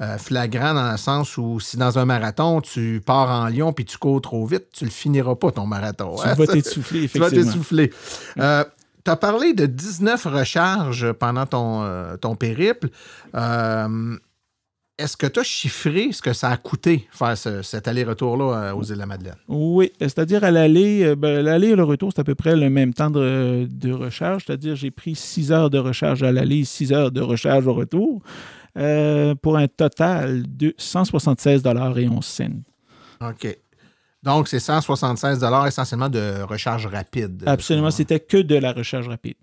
[0.00, 3.86] euh, flagrant dans le sens où si dans un marathon, tu pars en Lyon puis
[3.86, 6.16] tu cours trop vite, tu le finiras pas ton marathon.
[6.16, 7.30] Tu vas t'essouffler, effectivement.
[7.30, 7.92] Tu vas t'essouffler.
[8.38, 8.64] Euh,
[9.04, 12.88] tu as parlé de 19 recharges pendant ton, ton périple.
[13.34, 14.16] Euh,
[14.98, 18.82] est-ce que tu as chiffré ce que ça a coûté faire cet aller-retour-là euh, aux
[18.82, 19.36] îles de la Madeleine?
[19.48, 22.94] Oui, c'est-à-dire à l'aller, ben, l'aller et le retour, c'est à peu près le même
[22.94, 27.20] temps de, recharge, c'est-à-dire j'ai pris 6 heures de recharge à l'aller, 6 heures de
[27.20, 28.22] recharge au retour,
[28.74, 31.62] pour un total de 176
[31.96, 32.48] et 11 cents.
[33.20, 33.56] OK.
[34.22, 37.44] Donc, c'est 176 essentiellement de recharge rapide.
[37.46, 39.36] Absolument, c'était que de la recharge rapide.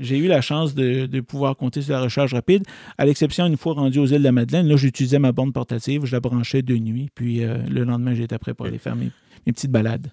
[0.00, 2.64] J'ai eu la chance de, pouvoir compter sur la recharge rapide,
[2.98, 4.66] à l'exception une fois rendu aux îles de la Madeleine.
[4.66, 8.38] Là, j'utilisais ma borne portative, je la branchais de nuit, puis euh, le lendemain, j'étais
[8.38, 9.10] prêt pour aller faire mes
[9.46, 10.10] petites balades.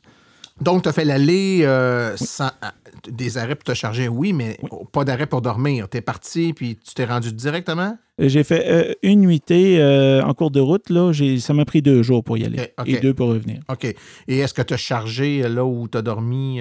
[0.61, 2.67] Donc, tu as fait l'aller euh, sans euh,
[3.09, 4.57] des arrêts pour te charger, oui, mais
[4.91, 5.87] pas d'arrêt pour dormir.
[5.89, 7.97] Tu es parti, puis tu t'es rendu directement?
[8.19, 9.81] Euh, j'ai fait une nuitée
[10.23, 10.89] en cours de route.
[10.89, 13.61] Là, ça m'a pris deux jours pour y aller et deux pour revenir.
[13.69, 13.85] OK.
[14.27, 16.59] Et est-ce que tu as chargé là où tu as dormi?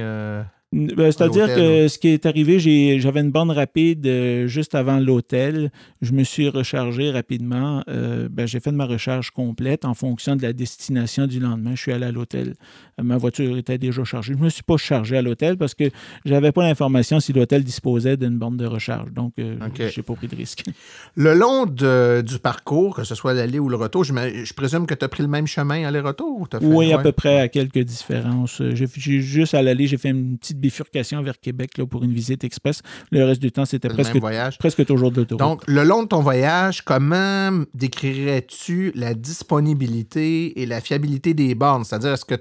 [0.71, 2.59] Ben, c'est-à-dire que ce qui est arrivé,
[3.01, 5.71] j'avais une bande rapide euh, juste avant l'hôtel.
[6.03, 7.83] Je me suis rechargé rapidement.
[7.89, 11.71] Euh, ben, j'ai fait de ma recharge complète en fonction de la destination du lendemain.
[11.75, 12.55] Je suis allé à l'hôtel.
[13.03, 14.35] ma voiture était déjà chargée.
[14.35, 15.85] Je ne me suis pas chargé à l'hôtel parce que
[16.27, 19.11] je n'avais pas l'information si l'hôtel disposait d'une bande de recharge.
[19.13, 20.65] Donc, euh, je n'ai pas pris de risque.
[21.15, 25.05] Le long du parcours, que ce soit l'aller ou le retour, je, présume que tu
[25.05, 26.47] as pris le même chemin aller-retour?
[26.61, 28.63] Oui, à peu près à quelques différences.
[28.75, 28.87] J'ai
[29.21, 32.83] juste à l'aller, j'ai fait une petite bifurcation vers Québec là, pour une visite express.
[33.11, 34.19] Le reste du temps, c'était presque,
[34.59, 40.81] presque toujours de Donc, le long de ton voyage, comment décrirais-tu la disponibilité et la
[40.81, 41.85] fiabilité des bornes?
[41.85, 42.37] C'est-à-dire, est-ce que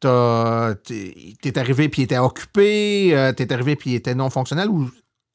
[0.00, 4.30] tu es arrivé puis il était occupé, euh, tu es arrivé puis il était non
[4.30, 4.90] fonctionnel ou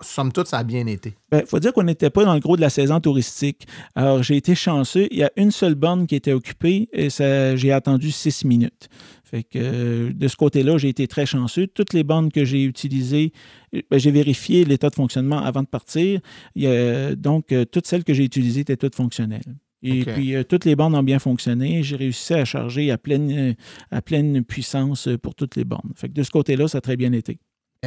[0.06, 1.10] somme toute, ça a bien été?
[1.10, 3.68] Il ben, faut dire qu'on n'était pas dans le gros de la saison touristique.
[3.96, 5.08] Alors, j'ai été chanceux.
[5.12, 8.90] Il y a une seule borne qui était occupée et j'ai attendu six minutes.
[9.26, 11.68] Fait que euh, de ce côté-là, j'ai été très chanceux.
[11.68, 13.34] Toutes les bandes que j'ai utilisées,
[13.76, 16.22] euh, ben, j'ai vérifié l'état de fonctionnement avant de partir.
[16.56, 19.56] donc, euh, toutes celles que j'ai utilisées étaient toutes fonctionnelles.
[19.82, 21.84] Et puis, toutes les bandes ont bien fonctionné.
[21.84, 23.56] J'ai réussi à charger à pleine,
[23.92, 25.92] à pleine puissance pour toutes les bandes.
[25.96, 27.38] Fait que de ce côté-là, ça a très bien été.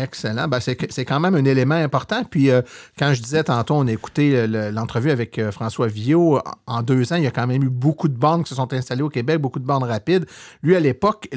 [0.03, 0.47] Excellent.
[0.49, 2.23] Ben, c'est quand même un élément important.
[2.25, 2.63] Puis, euh,
[2.99, 6.41] quand je disais tantôt, on a écouté l'entrevue avec euh, François Villot.
[6.67, 8.73] En deux ans, il y a quand même eu beaucoup de bandes qui se sont
[8.73, 10.27] installées au Québec, beaucoup de bandes rapides.
[10.63, 11.29] Lui, à l'époque,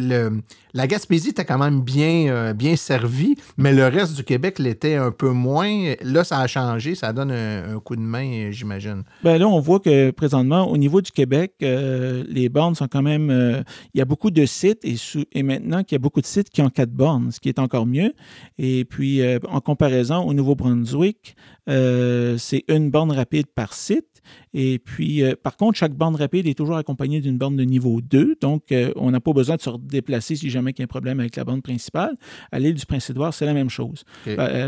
[0.74, 4.96] la Gaspésie était quand même bien, euh, bien servie, mais le reste du Québec l'était
[4.96, 5.94] un peu moins.
[6.02, 6.96] Là, ça a changé.
[6.96, 9.04] Ça donne un, coup de main, j'imagine.
[9.24, 13.64] Ben là, on voit que présentement, au niveau du Québec, les bornes sont quand même.
[13.94, 14.96] il y a beaucoup de sites et,
[15.32, 17.60] et maintenant qu'il y a beaucoup de sites qui ont quatre bornes, ce qui est
[17.60, 18.14] encore mieux.
[18.58, 21.36] Et puis, euh, en comparaison au Nouveau-Brunswick,
[21.70, 24.06] euh, c'est une borne rapide par site.
[24.54, 28.02] Et puis, euh, par contre, chaque borne rapide est toujours accompagnée d'une borne de niveau
[28.02, 28.36] 2.
[28.40, 31.20] Donc, on n'a pas besoin de se déplacer si jamais il y a un problème
[31.20, 32.16] avec la borne principale.
[32.52, 34.04] À l'île du Prince-Édouard, c'est la même chose.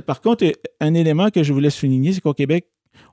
[0.05, 0.45] par contre,
[0.79, 2.67] un élément que je voulais souligner, c'est qu'au Québec,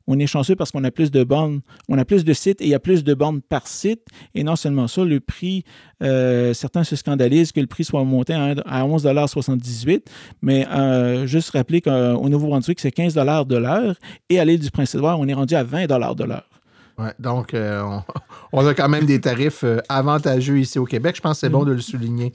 [0.06, 2.64] on est chanceux parce qu'on a plus de bornes, on a plus de sites et
[2.64, 4.02] il y a plus de bornes par site.
[4.34, 5.64] Et non seulement ça, le prix,
[6.02, 10.02] euh, certains se scandalisent que le prix soit monté à, 11,78
[10.42, 13.94] mais euh, juste rappeler qu'au Nouveau-Brunswick, c'est 15 de l'heure
[14.28, 16.48] et à l'île du Prince-Édouard, on est rendu à 20 de l'heure.
[16.98, 17.82] Ouais, donc, euh,
[18.52, 21.16] on, a quand même des tarifs avantageux ici au Québec.
[21.16, 21.68] Je pense que c'est bon mm.
[21.68, 22.32] de le souligner.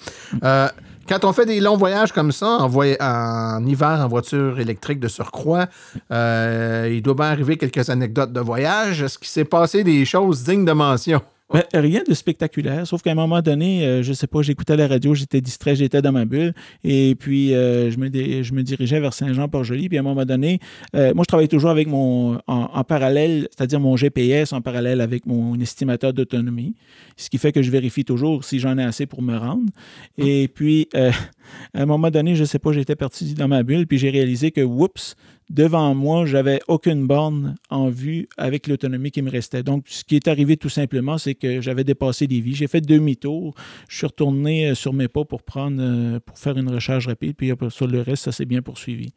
[1.08, 5.08] Quand on fait des longs voyages comme ça, en, en hiver en voiture électrique de
[5.08, 5.68] surcroît,
[6.12, 9.04] euh, il doit bien arriver quelques anecdotes de voyage.
[9.04, 11.22] Est-ce qu'il s'est passé des choses dignes de mention?
[11.52, 15.14] Rien de spectaculaire, sauf qu'à un moment donné, euh, je sais pas, j'écoutais la radio,
[15.14, 19.98] j'étais distrait, j'étais dans ma bulle, et puis euh, je, me dirigeais vers Saint-Jean-Port-Joli, puis
[19.98, 20.60] à un moment donné,
[20.96, 25.02] euh, moi je travaille toujours avec mon, en, en parallèle, c'est-à-dire mon GPS en parallèle
[25.02, 26.74] avec mon estimateur d'autonomie,
[27.16, 29.70] ce qui fait que je vérifie toujours si j'en ai assez pour me rendre.
[30.18, 31.12] Et puis, euh,
[31.76, 34.50] à un moment donné, je sais pas, j'étais parti dans ma bulle, puis j'ai réalisé
[34.50, 35.16] que, oups,
[35.50, 39.64] devant moi, j'avais aucune borne en vue avec l'autonomie qui me restait.
[39.64, 42.56] Donc, ce qui est arrivé tout simplement, c'est que j'avais dépassé des vies.
[42.56, 43.56] J'ai fait demi-tour.
[43.90, 47.36] Je suis retourné euh, sur mes pas pour prendre, euh, pour faire une recharge rapide.
[47.36, 49.14] Puis sur le reste, ça s'est bien poursuivi.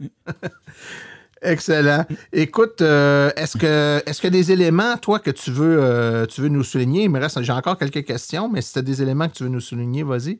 [1.42, 2.04] Excellent.
[2.32, 6.48] Écoute, euh, est-ce que est-ce que des éléments, toi, que tu veux, euh, tu veux
[6.48, 7.04] nous souligner?
[7.04, 9.42] Il me reste, j'ai encore quelques questions, mais si tu as des éléments que tu
[9.42, 10.38] veux nous souligner, vas-y.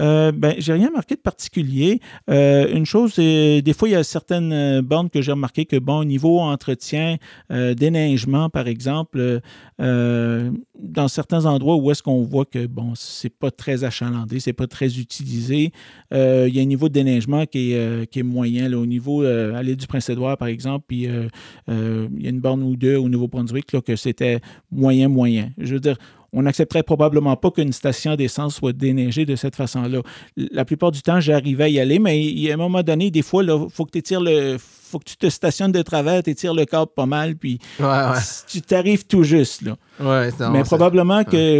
[0.00, 2.00] Euh, ben, j'ai rien marqué de particulier.
[2.30, 5.76] Euh, une chose, des fois, il y a certaines euh, bornes que j'ai remarqué que,
[5.76, 7.16] bon, au niveau entretien,
[7.52, 9.40] euh, déneigement, par exemple,
[9.78, 14.66] dans certains endroits où est-ce qu'on voit que, bon, c'est pas très achalandé, c'est pas
[14.66, 15.72] très utilisé,
[16.12, 18.68] il y a un niveau de déneigement qui est, qui est moyen.
[18.68, 22.62] Là, au niveau, à l'île du Prince-Édouard, par exemple, puis il y a une borne
[22.62, 24.40] ou deux au Nouveau-Brunswick, là, que c'était
[24.70, 25.50] moyen, moyen.
[25.58, 25.96] Je veux dire,
[26.32, 30.00] on n'accepterait probablement pas qu'une station d'essence soit déneigée de cette façon-là.
[30.36, 33.10] La plupart du temps, j'arrivais à y aller, mais il y a un moment donné,
[33.10, 34.56] des fois, il faut que tu le.
[34.58, 37.86] faut que tu te stationnes de travers, tu étires le câble pas mal, puis Ouais,
[37.86, 38.18] ouais.
[38.48, 39.62] tu t'arrives tout juste.
[39.62, 39.76] Là.
[40.00, 41.58] Ouais, non, mais probablement que,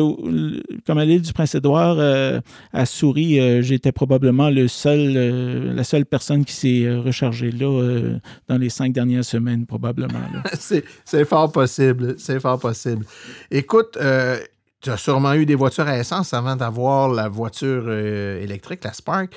[0.87, 2.41] comme à l'île du Prince-Édouard, euh,
[2.73, 7.51] à Souris, euh, j'étais probablement le seul, euh, la seule personne qui s'est euh, rechargée
[7.51, 8.19] là euh,
[8.49, 10.21] dans les cinq dernières semaines, probablement.
[10.59, 12.15] c'est, fort possible.
[12.19, 13.05] C'est fort possible.
[13.51, 14.39] Écoute, euh,
[14.81, 18.93] tu as sûrement eu des voitures à essence avant d'avoir la voiture euh, électrique, la
[18.93, 19.35] Spark.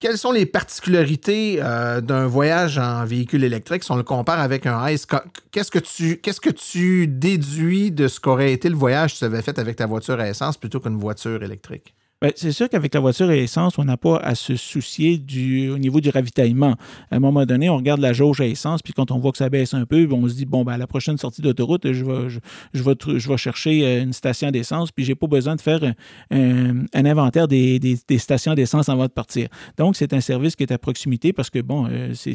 [0.00, 4.66] Quelles sont les particularités euh, d'un voyage en véhicule électrique si on le compare avec
[4.66, 5.06] un ICE?
[5.06, 5.16] Qu-
[5.52, 9.24] Qu'est-ce que tu, qu'est-ce que tu déduis de ce qu'aurait été le voyage que tu
[9.24, 11.94] avais fait avec ta voiture à essence plutôt qu'une voiture électrique?
[12.22, 15.70] Ben, c'est sûr qu'avec la voiture à essence, on n'a pas à se soucier du,
[15.70, 16.76] au niveau du ravitaillement.
[17.10, 19.38] À un moment donné, on regarde la jauge à essence, puis quand on voit que
[19.38, 22.04] ça baisse un peu, on se dit, bon, ben, à la prochaine sortie d'autoroute, je
[22.04, 22.28] vais,
[22.72, 25.80] je, vais, je vais chercher euh, une station d'essence, puis j'ai pas besoin de faire
[25.82, 25.94] un,
[26.30, 29.48] un- un inventaire des, des- des stations d'essence avant de partir.
[29.76, 32.34] Donc, c'est un service qui est à proximité parce que, bon, euh, c'est,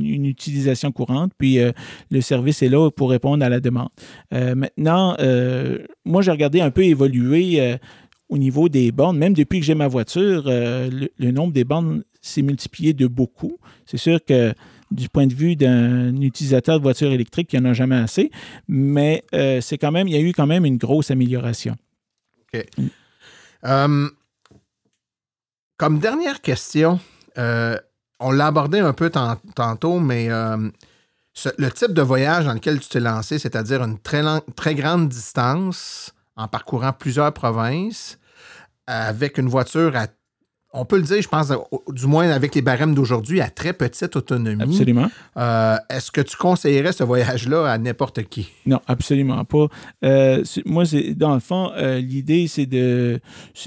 [0.00, 1.70] une utilisation courante, puis euh,
[2.10, 3.90] le service est là pour répondre à la demande.
[4.34, 7.76] Euh, maintenant, euh, moi, j'ai regardé un peu évoluer euh,
[8.28, 12.04] au niveau des bornes, même depuis que j'ai ma voiture, euh, le, nombre des bornes
[12.20, 13.58] s'est multiplié de beaucoup.
[13.86, 14.52] C'est sûr que
[14.90, 18.30] du point de vue d'un utilisateur de voiture électrique, il n'y en a jamais assez,
[18.68, 21.76] mais euh, c'est quand même, il y a eu quand même une grosse amélioration.
[23.64, 24.08] Euh,
[25.76, 27.00] comme dernière question,
[27.36, 32.88] on l'a abordé un peu tant- tantôt, mais le type de voyage dans lequel tu
[32.88, 34.22] t'es lancé, c'est-à-dire une très,
[34.56, 38.18] très grande distance en parcourant plusieurs provinces,
[38.86, 40.06] avec une voiture à,
[40.72, 41.52] on peut le dire, je pense,
[41.88, 44.62] du moins avec les barèmes d'aujourd'hui, à très petite autonomie.
[44.62, 45.10] Absolument.
[45.36, 48.50] Euh, Est-ce que tu conseillerais ce voyage-là à n'importe qui?
[48.66, 49.66] Non, absolument pas.
[50.04, 50.84] Euh, moi,
[51.16, 53.18] dans le fond, euh, l'idée, de,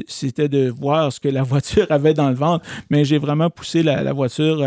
[0.08, 3.84] c'était de voir ce que la voiture avait dans le ventre, mais j'ai vraiment poussé
[3.84, 4.64] la, la voiture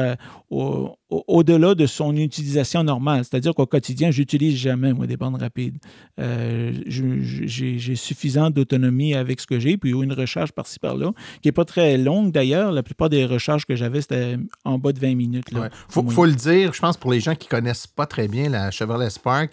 [0.61, 3.25] au- au- au-delà de son utilisation normale.
[3.25, 5.79] C'est-à-dire qu'au quotidien, j'utilise jamais, moi, des bandes rapides.
[6.21, 11.53] Euh, j'ai, suffisamment d'autonomie avec ce que j'ai, puis une recharge par-ci, par-là, qui n'est
[11.53, 12.73] pas très longue d'ailleurs.
[12.73, 15.47] La plupart des recharges que j'avais, c'était en bas de 20 minutes.
[15.53, 15.69] Ouais.
[15.89, 19.11] Faut, le dire, je pense pour les gens qui connaissent pas très bien la Chevrolet
[19.11, 19.51] Spark,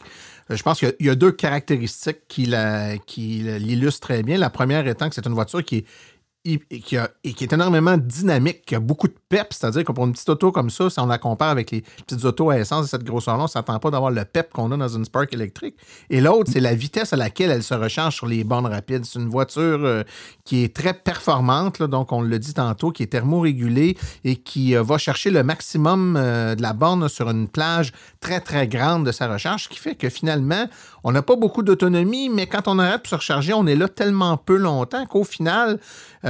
[0.49, 2.45] euh, je pense qu'il y a- il y, a deux caractéristiques qui
[3.59, 4.37] l'illustrent très bien.
[4.37, 5.85] La première étant que c'est une voiture qui est,
[6.43, 10.29] et qui, est énormément dynamique, qui a beaucoup de pep, c'est-à-dire que pour une petite
[10.29, 13.03] auto comme ça, si on la compare avec les petites autos à essence de cette
[13.03, 15.75] grosseur-là, on ne s'attend pas d'avoir le pep qu'on a dans une Spark électrique.
[16.09, 19.05] Et l'autre, c'est la vitesse à laquelle elle se recharge sur les bornes rapides.
[19.05, 20.03] C'est une voiture euh,
[20.43, 24.81] qui est très performante, donc on le dit tantôt, qui est thermorégulée et qui euh,
[24.81, 29.11] va chercher le maximum euh, de la borne sur une plage très, très grande de
[29.11, 30.65] sa recharge, ce qui fait que finalement,
[31.03, 33.87] on n'a pas beaucoup d'autonomie, mais quand on arrête pour se recharger, on est là
[33.87, 35.79] tellement peu longtemps qu'au final,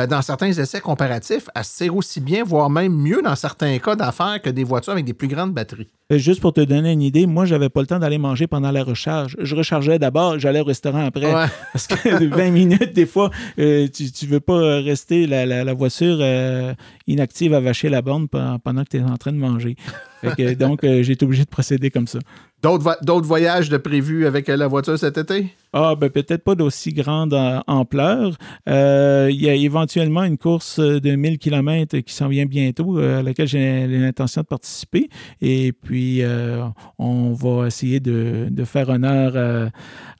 [0.02, 3.95] euh, dans certains essais comparatifs, elle sert aussi bien, voire même mieux dans certains cas
[3.95, 5.88] d'affaires que des voitures avec des plus grandes batteries.
[6.12, 8.72] Euh, Juste pour te donner une idée, moi, j'avais pas le temps d'aller manger pendant
[8.72, 9.38] la recharge.
[9.39, 11.34] Je rechargeais d'abord, j'allais au restaurant après.
[11.34, 11.45] Ouais.
[11.74, 13.30] Parce que 20 minutes, des fois,
[13.60, 16.74] euh, tu ne veux pas rester la, la- la voiture euh,
[17.08, 19.76] inactive à vacher la borne pe- pendant que tu es en train de manger.
[20.22, 22.20] Que, donc, euh, j'ai été obligé de procéder comme ça.
[22.62, 25.48] D'autres vo- d'autres voyages de prévus avec euh, la voiture cet été?
[25.74, 27.34] Ah, ben peut-être pas d'aussi grande
[27.66, 28.36] ampleur.
[28.70, 33.20] Euh, Il y a éventuellement une course de 1000 km qui s'en vient bientôt, euh,
[33.20, 35.10] à laquelle j'ai l'intention de participer.
[35.42, 36.64] Et puis, euh,
[37.00, 39.72] on va essayer de, de faire honneur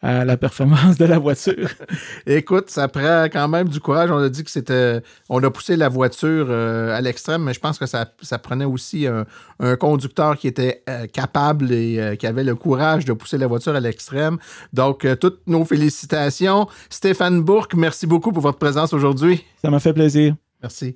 [0.02, 1.70] à la performance de la voiture.
[2.26, 4.10] Écoute, ça prend quand même du courage.
[4.10, 5.02] On a dit que c'était.
[5.30, 9.06] On a poussé la voiture à l'extrême, mais je pense que ça, ça prenait aussi
[9.06, 9.26] un,
[9.60, 13.48] un conducteur qui était euh, capable et euh, qui avait le courage de pousser la
[13.48, 14.38] voiture à l'extrême.
[14.72, 16.68] Donc, euh, toutes nos félicitations.
[16.90, 19.44] Stéphane Bourque, merci beaucoup pour votre présence aujourd'hui.
[19.62, 20.36] Ça m'a fait plaisir.
[20.62, 20.96] Merci.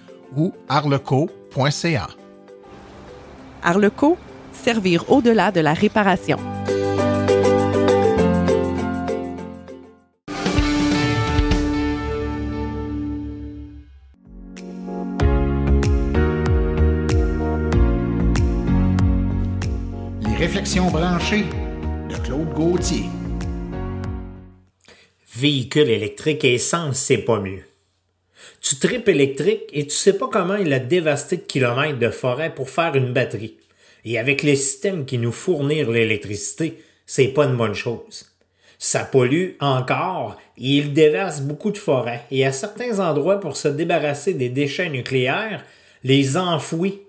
[0.35, 2.07] ou arleco.ca.
[3.63, 4.17] Arleco,
[4.51, 6.37] servir au-delà de la réparation.
[20.21, 21.45] Les réflexions branchées
[22.09, 23.05] de Claude Gauthier.
[25.35, 27.70] Véhicule électrique et essence, c'est pas mieux.
[28.61, 32.53] Tu tripes électrique et tu sais pas comment il a dévasté de kilomètres de forêt
[32.53, 33.57] pour faire une batterie.
[34.05, 38.31] Et avec les systèmes qui nous fournissent l'électricité, c'est pas une bonne chose.
[38.77, 42.23] Ça pollue encore et il déverse beaucoup de forêts.
[42.31, 45.63] Et à certains endroits, pour se débarrasser des déchets nucléaires,
[46.03, 47.01] les enfouit.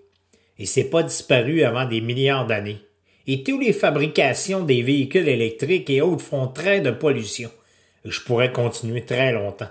[0.59, 2.83] Et c'est pas disparu avant des milliards d'années.
[3.26, 7.51] Et toutes les fabrications des véhicules électriques et autres font très de pollution.
[8.05, 9.70] Je pourrais continuer très longtemps.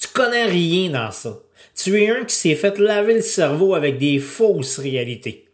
[0.00, 1.38] Tu connais rien dans ça.
[1.76, 5.44] Tu es un qui s'est fait laver le cerveau avec des fausses réalités.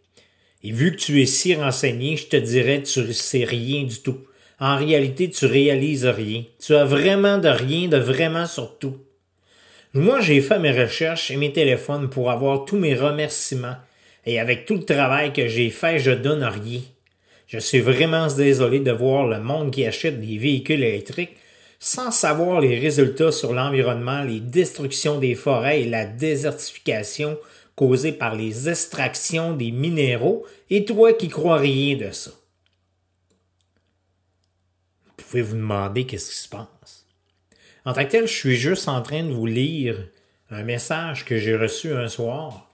[0.62, 4.00] Et vu que tu es si renseigné, je te dirais que tu sais rien du
[4.00, 4.18] tout.
[4.58, 6.44] En réalité, tu réalises rien.
[6.64, 8.96] Tu as vraiment de rien, de vraiment sur tout.
[9.92, 13.76] Moi, j'ai fait mes recherches et mes téléphones pour avoir tous mes remerciements.
[14.24, 16.80] Et avec tout le travail que j'ai fait, je donne rien.
[17.46, 21.36] Je suis vraiment désolé de voir le monde qui achète des véhicules électriques
[21.78, 27.38] sans savoir les résultats sur l'environnement, les destructions des forêts et la désertification
[27.74, 32.30] causée par les extractions des minéraux, et toi qui crois rien de ça.
[35.04, 37.06] Vous pouvez vous demander qu'est-ce qui se passe?
[37.84, 40.08] En tant que tel, je suis juste en train de vous lire
[40.50, 42.65] un message que j'ai reçu un soir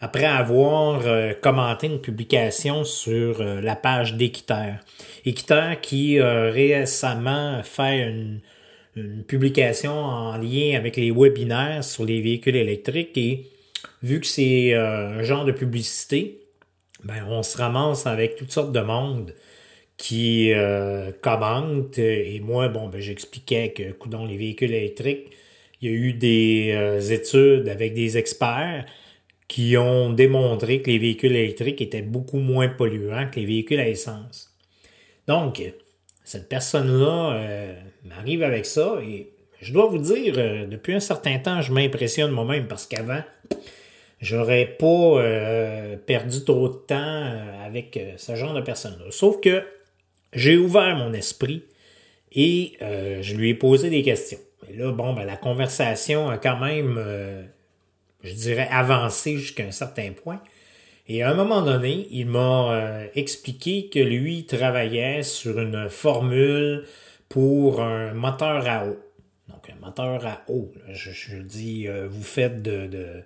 [0.00, 4.80] après avoir euh, commenté une publication sur euh, la page d'Équiterre.
[5.24, 8.40] Équiterre qui a récemment fait une,
[8.96, 13.46] une publication en lien avec les webinaires sur les véhicules électriques et
[14.02, 16.40] vu que c'est euh, un genre de publicité,
[17.04, 19.34] ben, on se ramasse avec toutes sortes de monde
[19.96, 21.98] qui euh, commentent.
[21.98, 25.30] Et moi, bon, ben, j'expliquais que, dans les véhicules électriques,
[25.80, 28.84] il y a eu des euh, études avec des experts
[29.48, 33.88] qui ont démontré que les véhicules électriques étaient beaucoup moins polluants que les véhicules à
[33.88, 34.54] essence.
[35.26, 35.62] Donc,
[36.24, 37.74] cette personne-là euh,
[38.04, 39.30] m'arrive avec ça et
[39.62, 43.22] je dois vous dire, euh, depuis un certain temps, je m'impressionne moi-même parce qu'avant,
[44.20, 49.06] j'aurais pas euh, perdu trop de temps avec ce genre de personne-là.
[49.10, 49.64] Sauf que
[50.34, 51.62] j'ai ouvert mon esprit
[52.32, 54.38] et je lui ai posé des questions.
[54.70, 57.02] Et là, bon, ben, la conversation a quand même,
[58.22, 60.40] je dirais, avancé jusqu'à un certain point.
[61.06, 66.84] Et à un moment donné, il m'a euh, expliqué que lui travaillait sur une formule
[67.28, 68.98] pour un moteur à eau.
[69.48, 70.70] Donc, un moteur à eau.
[70.90, 73.22] Je, je dis, euh, vous faites de, de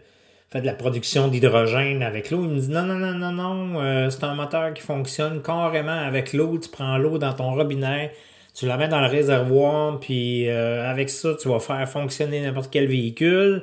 [0.52, 2.44] fait de la production d'hydrogène avec l'eau.
[2.44, 5.98] Il me dit non, non, non, non, non, euh, c'est un moteur qui fonctionne carrément
[5.98, 6.58] avec l'eau.
[6.58, 8.12] Tu prends l'eau dans ton robinet,
[8.54, 12.70] tu la mets dans le réservoir, puis euh, avec ça, tu vas faire fonctionner n'importe
[12.70, 13.62] quel véhicule.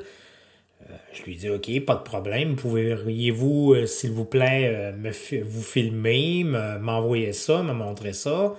[1.11, 2.55] Je lui dis OK, pas de problème.
[2.55, 5.11] Pourriez-vous, euh, s'il vous plaît, euh, me
[5.43, 8.55] vous filmer, me- m'envoyer ça, me montrer ça?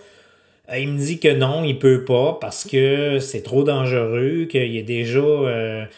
[0.70, 4.78] Euh, Il me dit que non, il peut pas parce que c'est trop dangereux, qu'il
[4.78, 5.88] a déjà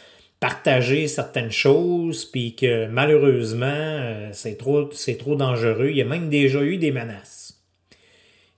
[0.40, 5.90] partagé certaines choses, puis que malheureusement, c'est trop, c'est trop dangereux.
[5.90, 7.62] Il a même déjà eu des menaces.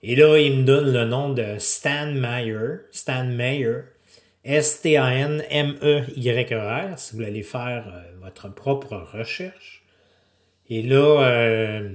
[0.03, 2.80] Et là, il me donne le nom de Stan Meyer.
[2.92, 3.80] Stan Meyer.
[4.45, 5.49] S-T-A-N-M-E-Y-E-R,
[6.99, 9.82] si vous voulez faire euh, votre propre recherche.
[10.68, 11.88] Et là, euh,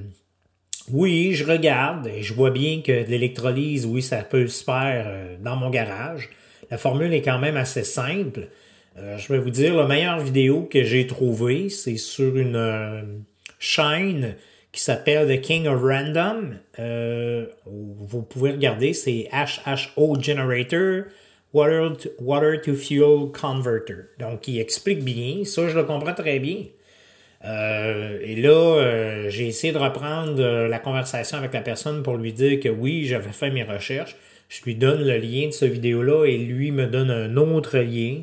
[0.92, 5.36] oui, je regarde et je vois bien que l'électrolyse, oui, ça peut se faire euh,
[5.40, 6.32] dans mon garage.
[6.72, 8.48] La formule est quand même assez simple.
[8.96, 13.24] Je vais vous dire, la meilleure vidéo que j'ai trouvée, c'est sur une
[13.58, 14.36] chaîne
[14.74, 16.60] qui s'appelle The King of Random.
[17.66, 21.06] Vous pouvez regarder, c'est HHO Generator
[21.54, 24.10] Water to, Water to Fuel Converter.
[24.20, 25.44] Donc, il explique bien.
[25.46, 26.66] Ça, je le comprends très bien.
[27.46, 32.18] Euh, et là, euh, j'ai essayé de reprendre euh, la conversation avec la personne pour
[32.18, 34.16] lui dire que oui, j'avais fait mes recherches.
[34.50, 38.22] Je lui donne le lien de cette vidéo-là et lui me donne un autre lien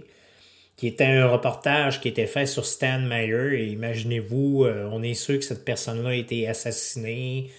[0.77, 3.61] qui était un reportage qui était fait sur Stan Meyer.
[3.61, 7.51] Et imaginez-vous, euh, on est sûr que cette personne-là a été assassinée,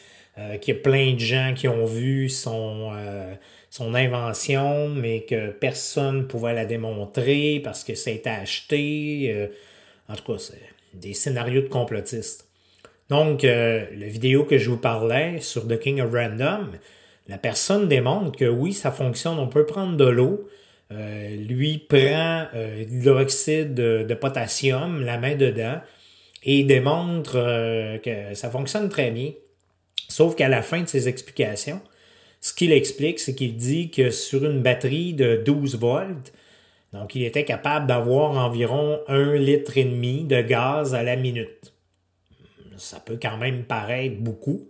[0.62, 2.92] qu'il y a plein de gens qui ont vu son,
[3.78, 9.32] son invention, mais que personne ne pouvait la démontrer parce que ça a été acheté.
[9.32, 9.48] Euh,
[10.10, 10.62] en tout cas, c'est
[10.94, 12.48] des scénarios de complotistes.
[13.10, 16.72] Donc, euh, la vidéo que je vous parlais sur The King of Random,
[17.28, 19.38] la personne démontre que oui, ça fonctionne.
[19.40, 20.50] On peut prendre de l'eau.
[20.92, 25.80] Euh, lui prend euh, de l'oxyde de, potassium, la main dedans,
[26.44, 27.34] et démontre
[28.02, 29.32] que ça fonctionne très bien.
[30.08, 31.82] Sauf qu'à la fin de ses explications,
[32.42, 36.34] ce qu'il explique, c'est qu'il dit que sur une batterie de 12 volts,
[36.94, 41.74] donc il était capable d'avoir environ un litre et demi de gaz à la minute.
[42.78, 44.70] Ça peut quand même paraître beaucoup.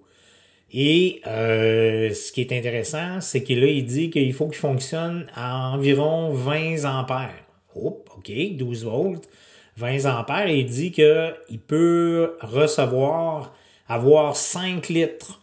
[0.71, 5.69] Et euh, ce qui est intéressant, c'est qu'il il dit qu'il faut qu'il fonctionne à
[5.69, 7.45] environ 20 ampères.
[7.75, 9.29] Oh, OK, 12 volts,
[9.77, 10.49] 20 ampères.
[10.49, 13.53] Il dit qu'il peut recevoir,
[13.87, 15.41] avoir 5 litres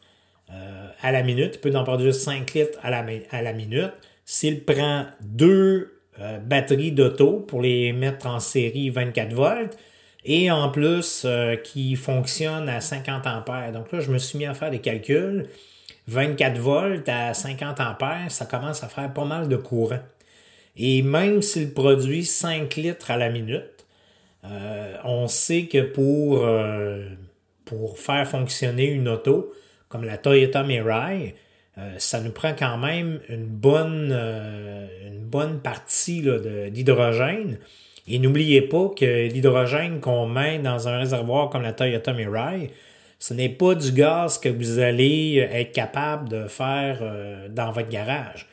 [0.50, 1.56] euh, à la minute.
[1.56, 3.92] Il peut en produire 5 litres à la, minute.
[4.24, 9.76] S'il prend deux euh, batteries d'auto pour les mettre en série 24 volts,
[10.24, 13.70] et en plus euh, qui fonctionne à 50 ampères.
[13.72, 15.46] Donc là, je me suis mis à faire des calculs.
[16.06, 20.00] 24 volts à 50 ampères, ça commence à faire pas mal de courant.
[20.76, 23.84] Et même s'il produit 5 litres à la minute,
[24.44, 25.82] euh, on sait que
[27.64, 29.52] pour faire fonctionner une auto,
[29.94, 31.36] comme la Toyota Mirai,
[31.78, 34.88] euh, ça nous prend quand même une bonne, euh,
[35.62, 36.20] partie
[36.72, 37.58] d'hydrogène.
[38.08, 42.72] Et n'oubliez pas que l'hydrogène qu'on met dans un réservoir comme la Toyota Mirai,
[43.20, 47.88] ce n'est pas du gaz que vous allez être capable de faire euh, dans votre
[47.88, 48.48] garage.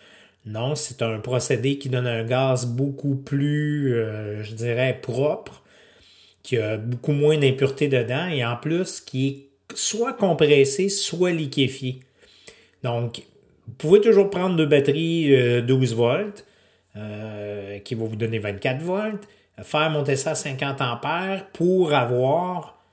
[0.46, 3.96] Non, c'est un procédé qui donne un gaz beaucoup plus,
[4.44, 5.64] je dirais, propre,
[6.44, 11.99] qui a beaucoup moins d'impuretés dedans et en plus qui est soit compressé, soit liquéfié.
[12.84, 13.24] Donc,
[13.67, 16.45] vous pouvez toujours prendre deux batteries euh, 12 volts
[16.95, 19.28] euh, qui va vous donner 24 volts,
[19.61, 22.84] faire monter ça à 50 ampères pour avoir,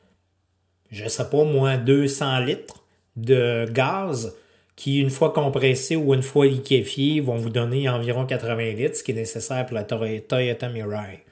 [0.91, 2.85] je sais pas moi, 200 litres
[3.17, 4.37] de gaz
[4.77, 9.03] qui, une fois compressé ou une fois liquéfié, vont vous donner environ 80 litres, ce
[9.03, 11.25] qui est nécessaire pour la Toy- Toyota Mirai.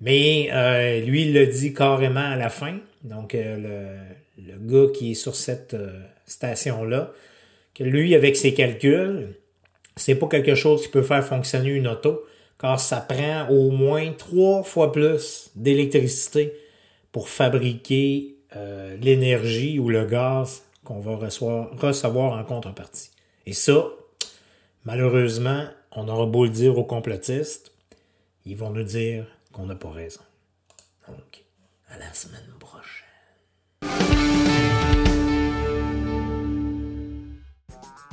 [0.00, 2.78] Mais euh, lui, il le dit carrément à la fin.
[3.02, 3.96] Donc, euh,
[4.38, 7.12] le gars qui est sur cette euh, station-là,
[7.74, 9.36] que lui, avec ses calculs,
[9.96, 12.24] c'est pas quelque chose qui peut faire fonctionner une auto,
[12.58, 16.52] car ça prend au moins trois fois plus d'électricité
[17.12, 23.10] pour fabriquer euh, l'énergie ou le gaz qu'on va recevoir, recevoir en contrepartie.
[23.46, 23.88] Et ça,
[24.84, 27.72] malheureusement, on aura beau le dire aux complotistes,
[28.46, 30.20] ils vont nous dire qu'on n'a pas raison.
[31.08, 31.44] Donc,
[31.88, 34.13] à la semaine prochaine.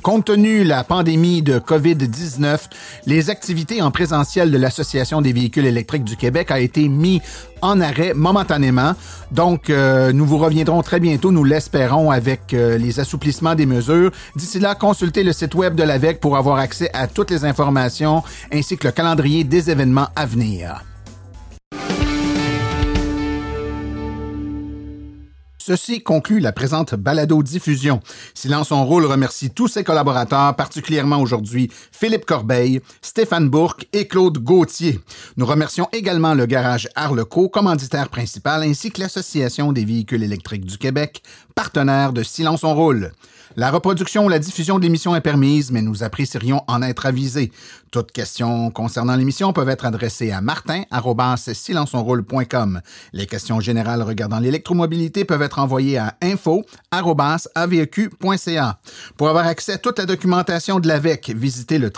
[0.02, 2.58] Compte tenu de la pandémie de COVID-19,
[3.06, 7.22] les activités en présentiel de l'Association des véhicules électriques du Québec a été mis
[7.60, 8.94] en arrêt momentanément.
[9.30, 14.10] Donc, euh, nous vous reviendrons très bientôt, nous l'espérons, avec euh, les assouplissements des mesures.
[14.34, 18.24] D'ici là, consultez le site web de l'AVEC pour avoir accès à toutes les informations
[18.52, 20.82] ainsi que le calendrier des événements à venir.
[25.64, 28.00] Ceci conclut la présente balado-diffusion.
[28.34, 34.38] Silence on roule remercie tous ses collaborateurs, particulièrement aujourd'hui Philippe Corbeil, Stéphane Bourque et Claude
[34.38, 34.98] Gauthier.
[35.36, 40.78] Nous remercions également le garage Arleco, commanditaire principal, ainsi que l'Association des véhicules électriques du
[40.78, 41.22] Québec,
[41.54, 43.12] partenaire de Silence on roule.
[43.54, 47.52] La reproduction ou la diffusion de l'émission est permise, mais nous apprécierions en être avisés.
[47.90, 52.80] Toutes questions concernant l'émission peuvent être adressées à martin.silenceonroule.com.
[53.12, 56.70] Les questions générales regardant l'électromobilité peuvent être envoyées à info.avq.ca.
[59.18, 61.90] Pour avoir accès à toute la documentation de l'AVEC, visitez le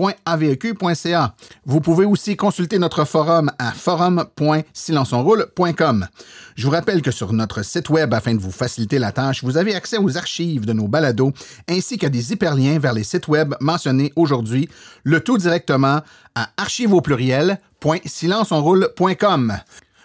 [0.00, 1.34] www.avq.ca.
[1.66, 6.06] Vous pouvez aussi consulter notre forum à forum.silenceonroule.com.
[6.56, 9.56] Je vous rappelle que sur notre site web, afin de vous faciliter la tâche, vous
[9.56, 11.32] avez accès aux archives de nos balados
[11.68, 14.68] ainsi qu'à des hyperliens vers les sites web mentionnés aujourd'hui,
[15.04, 16.00] le tout directement
[16.34, 16.90] à archives.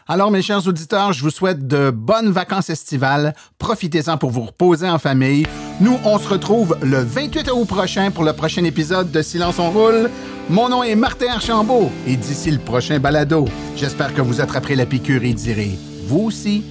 [0.08, 3.34] Alors, mes chers auditeurs, je vous souhaite de bonnes vacances estivales.
[3.58, 5.48] Profitez-en pour vous reposer en famille.
[5.82, 9.72] Nous, on se retrouve le 28 août prochain pour le prochain épisode de Silence on
[9.72, 10.12] roule.
[10.48, 13.46] Mon nom est Martin Archambault et d'ici le prochain balado,
[13.76, 15.72] j'espère que vous attraperez la piqûre et direz,
[16.06, 16.64] vous aussi,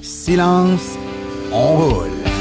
[0.00, 0.96] silence,
[1.52, 2.37] on roule.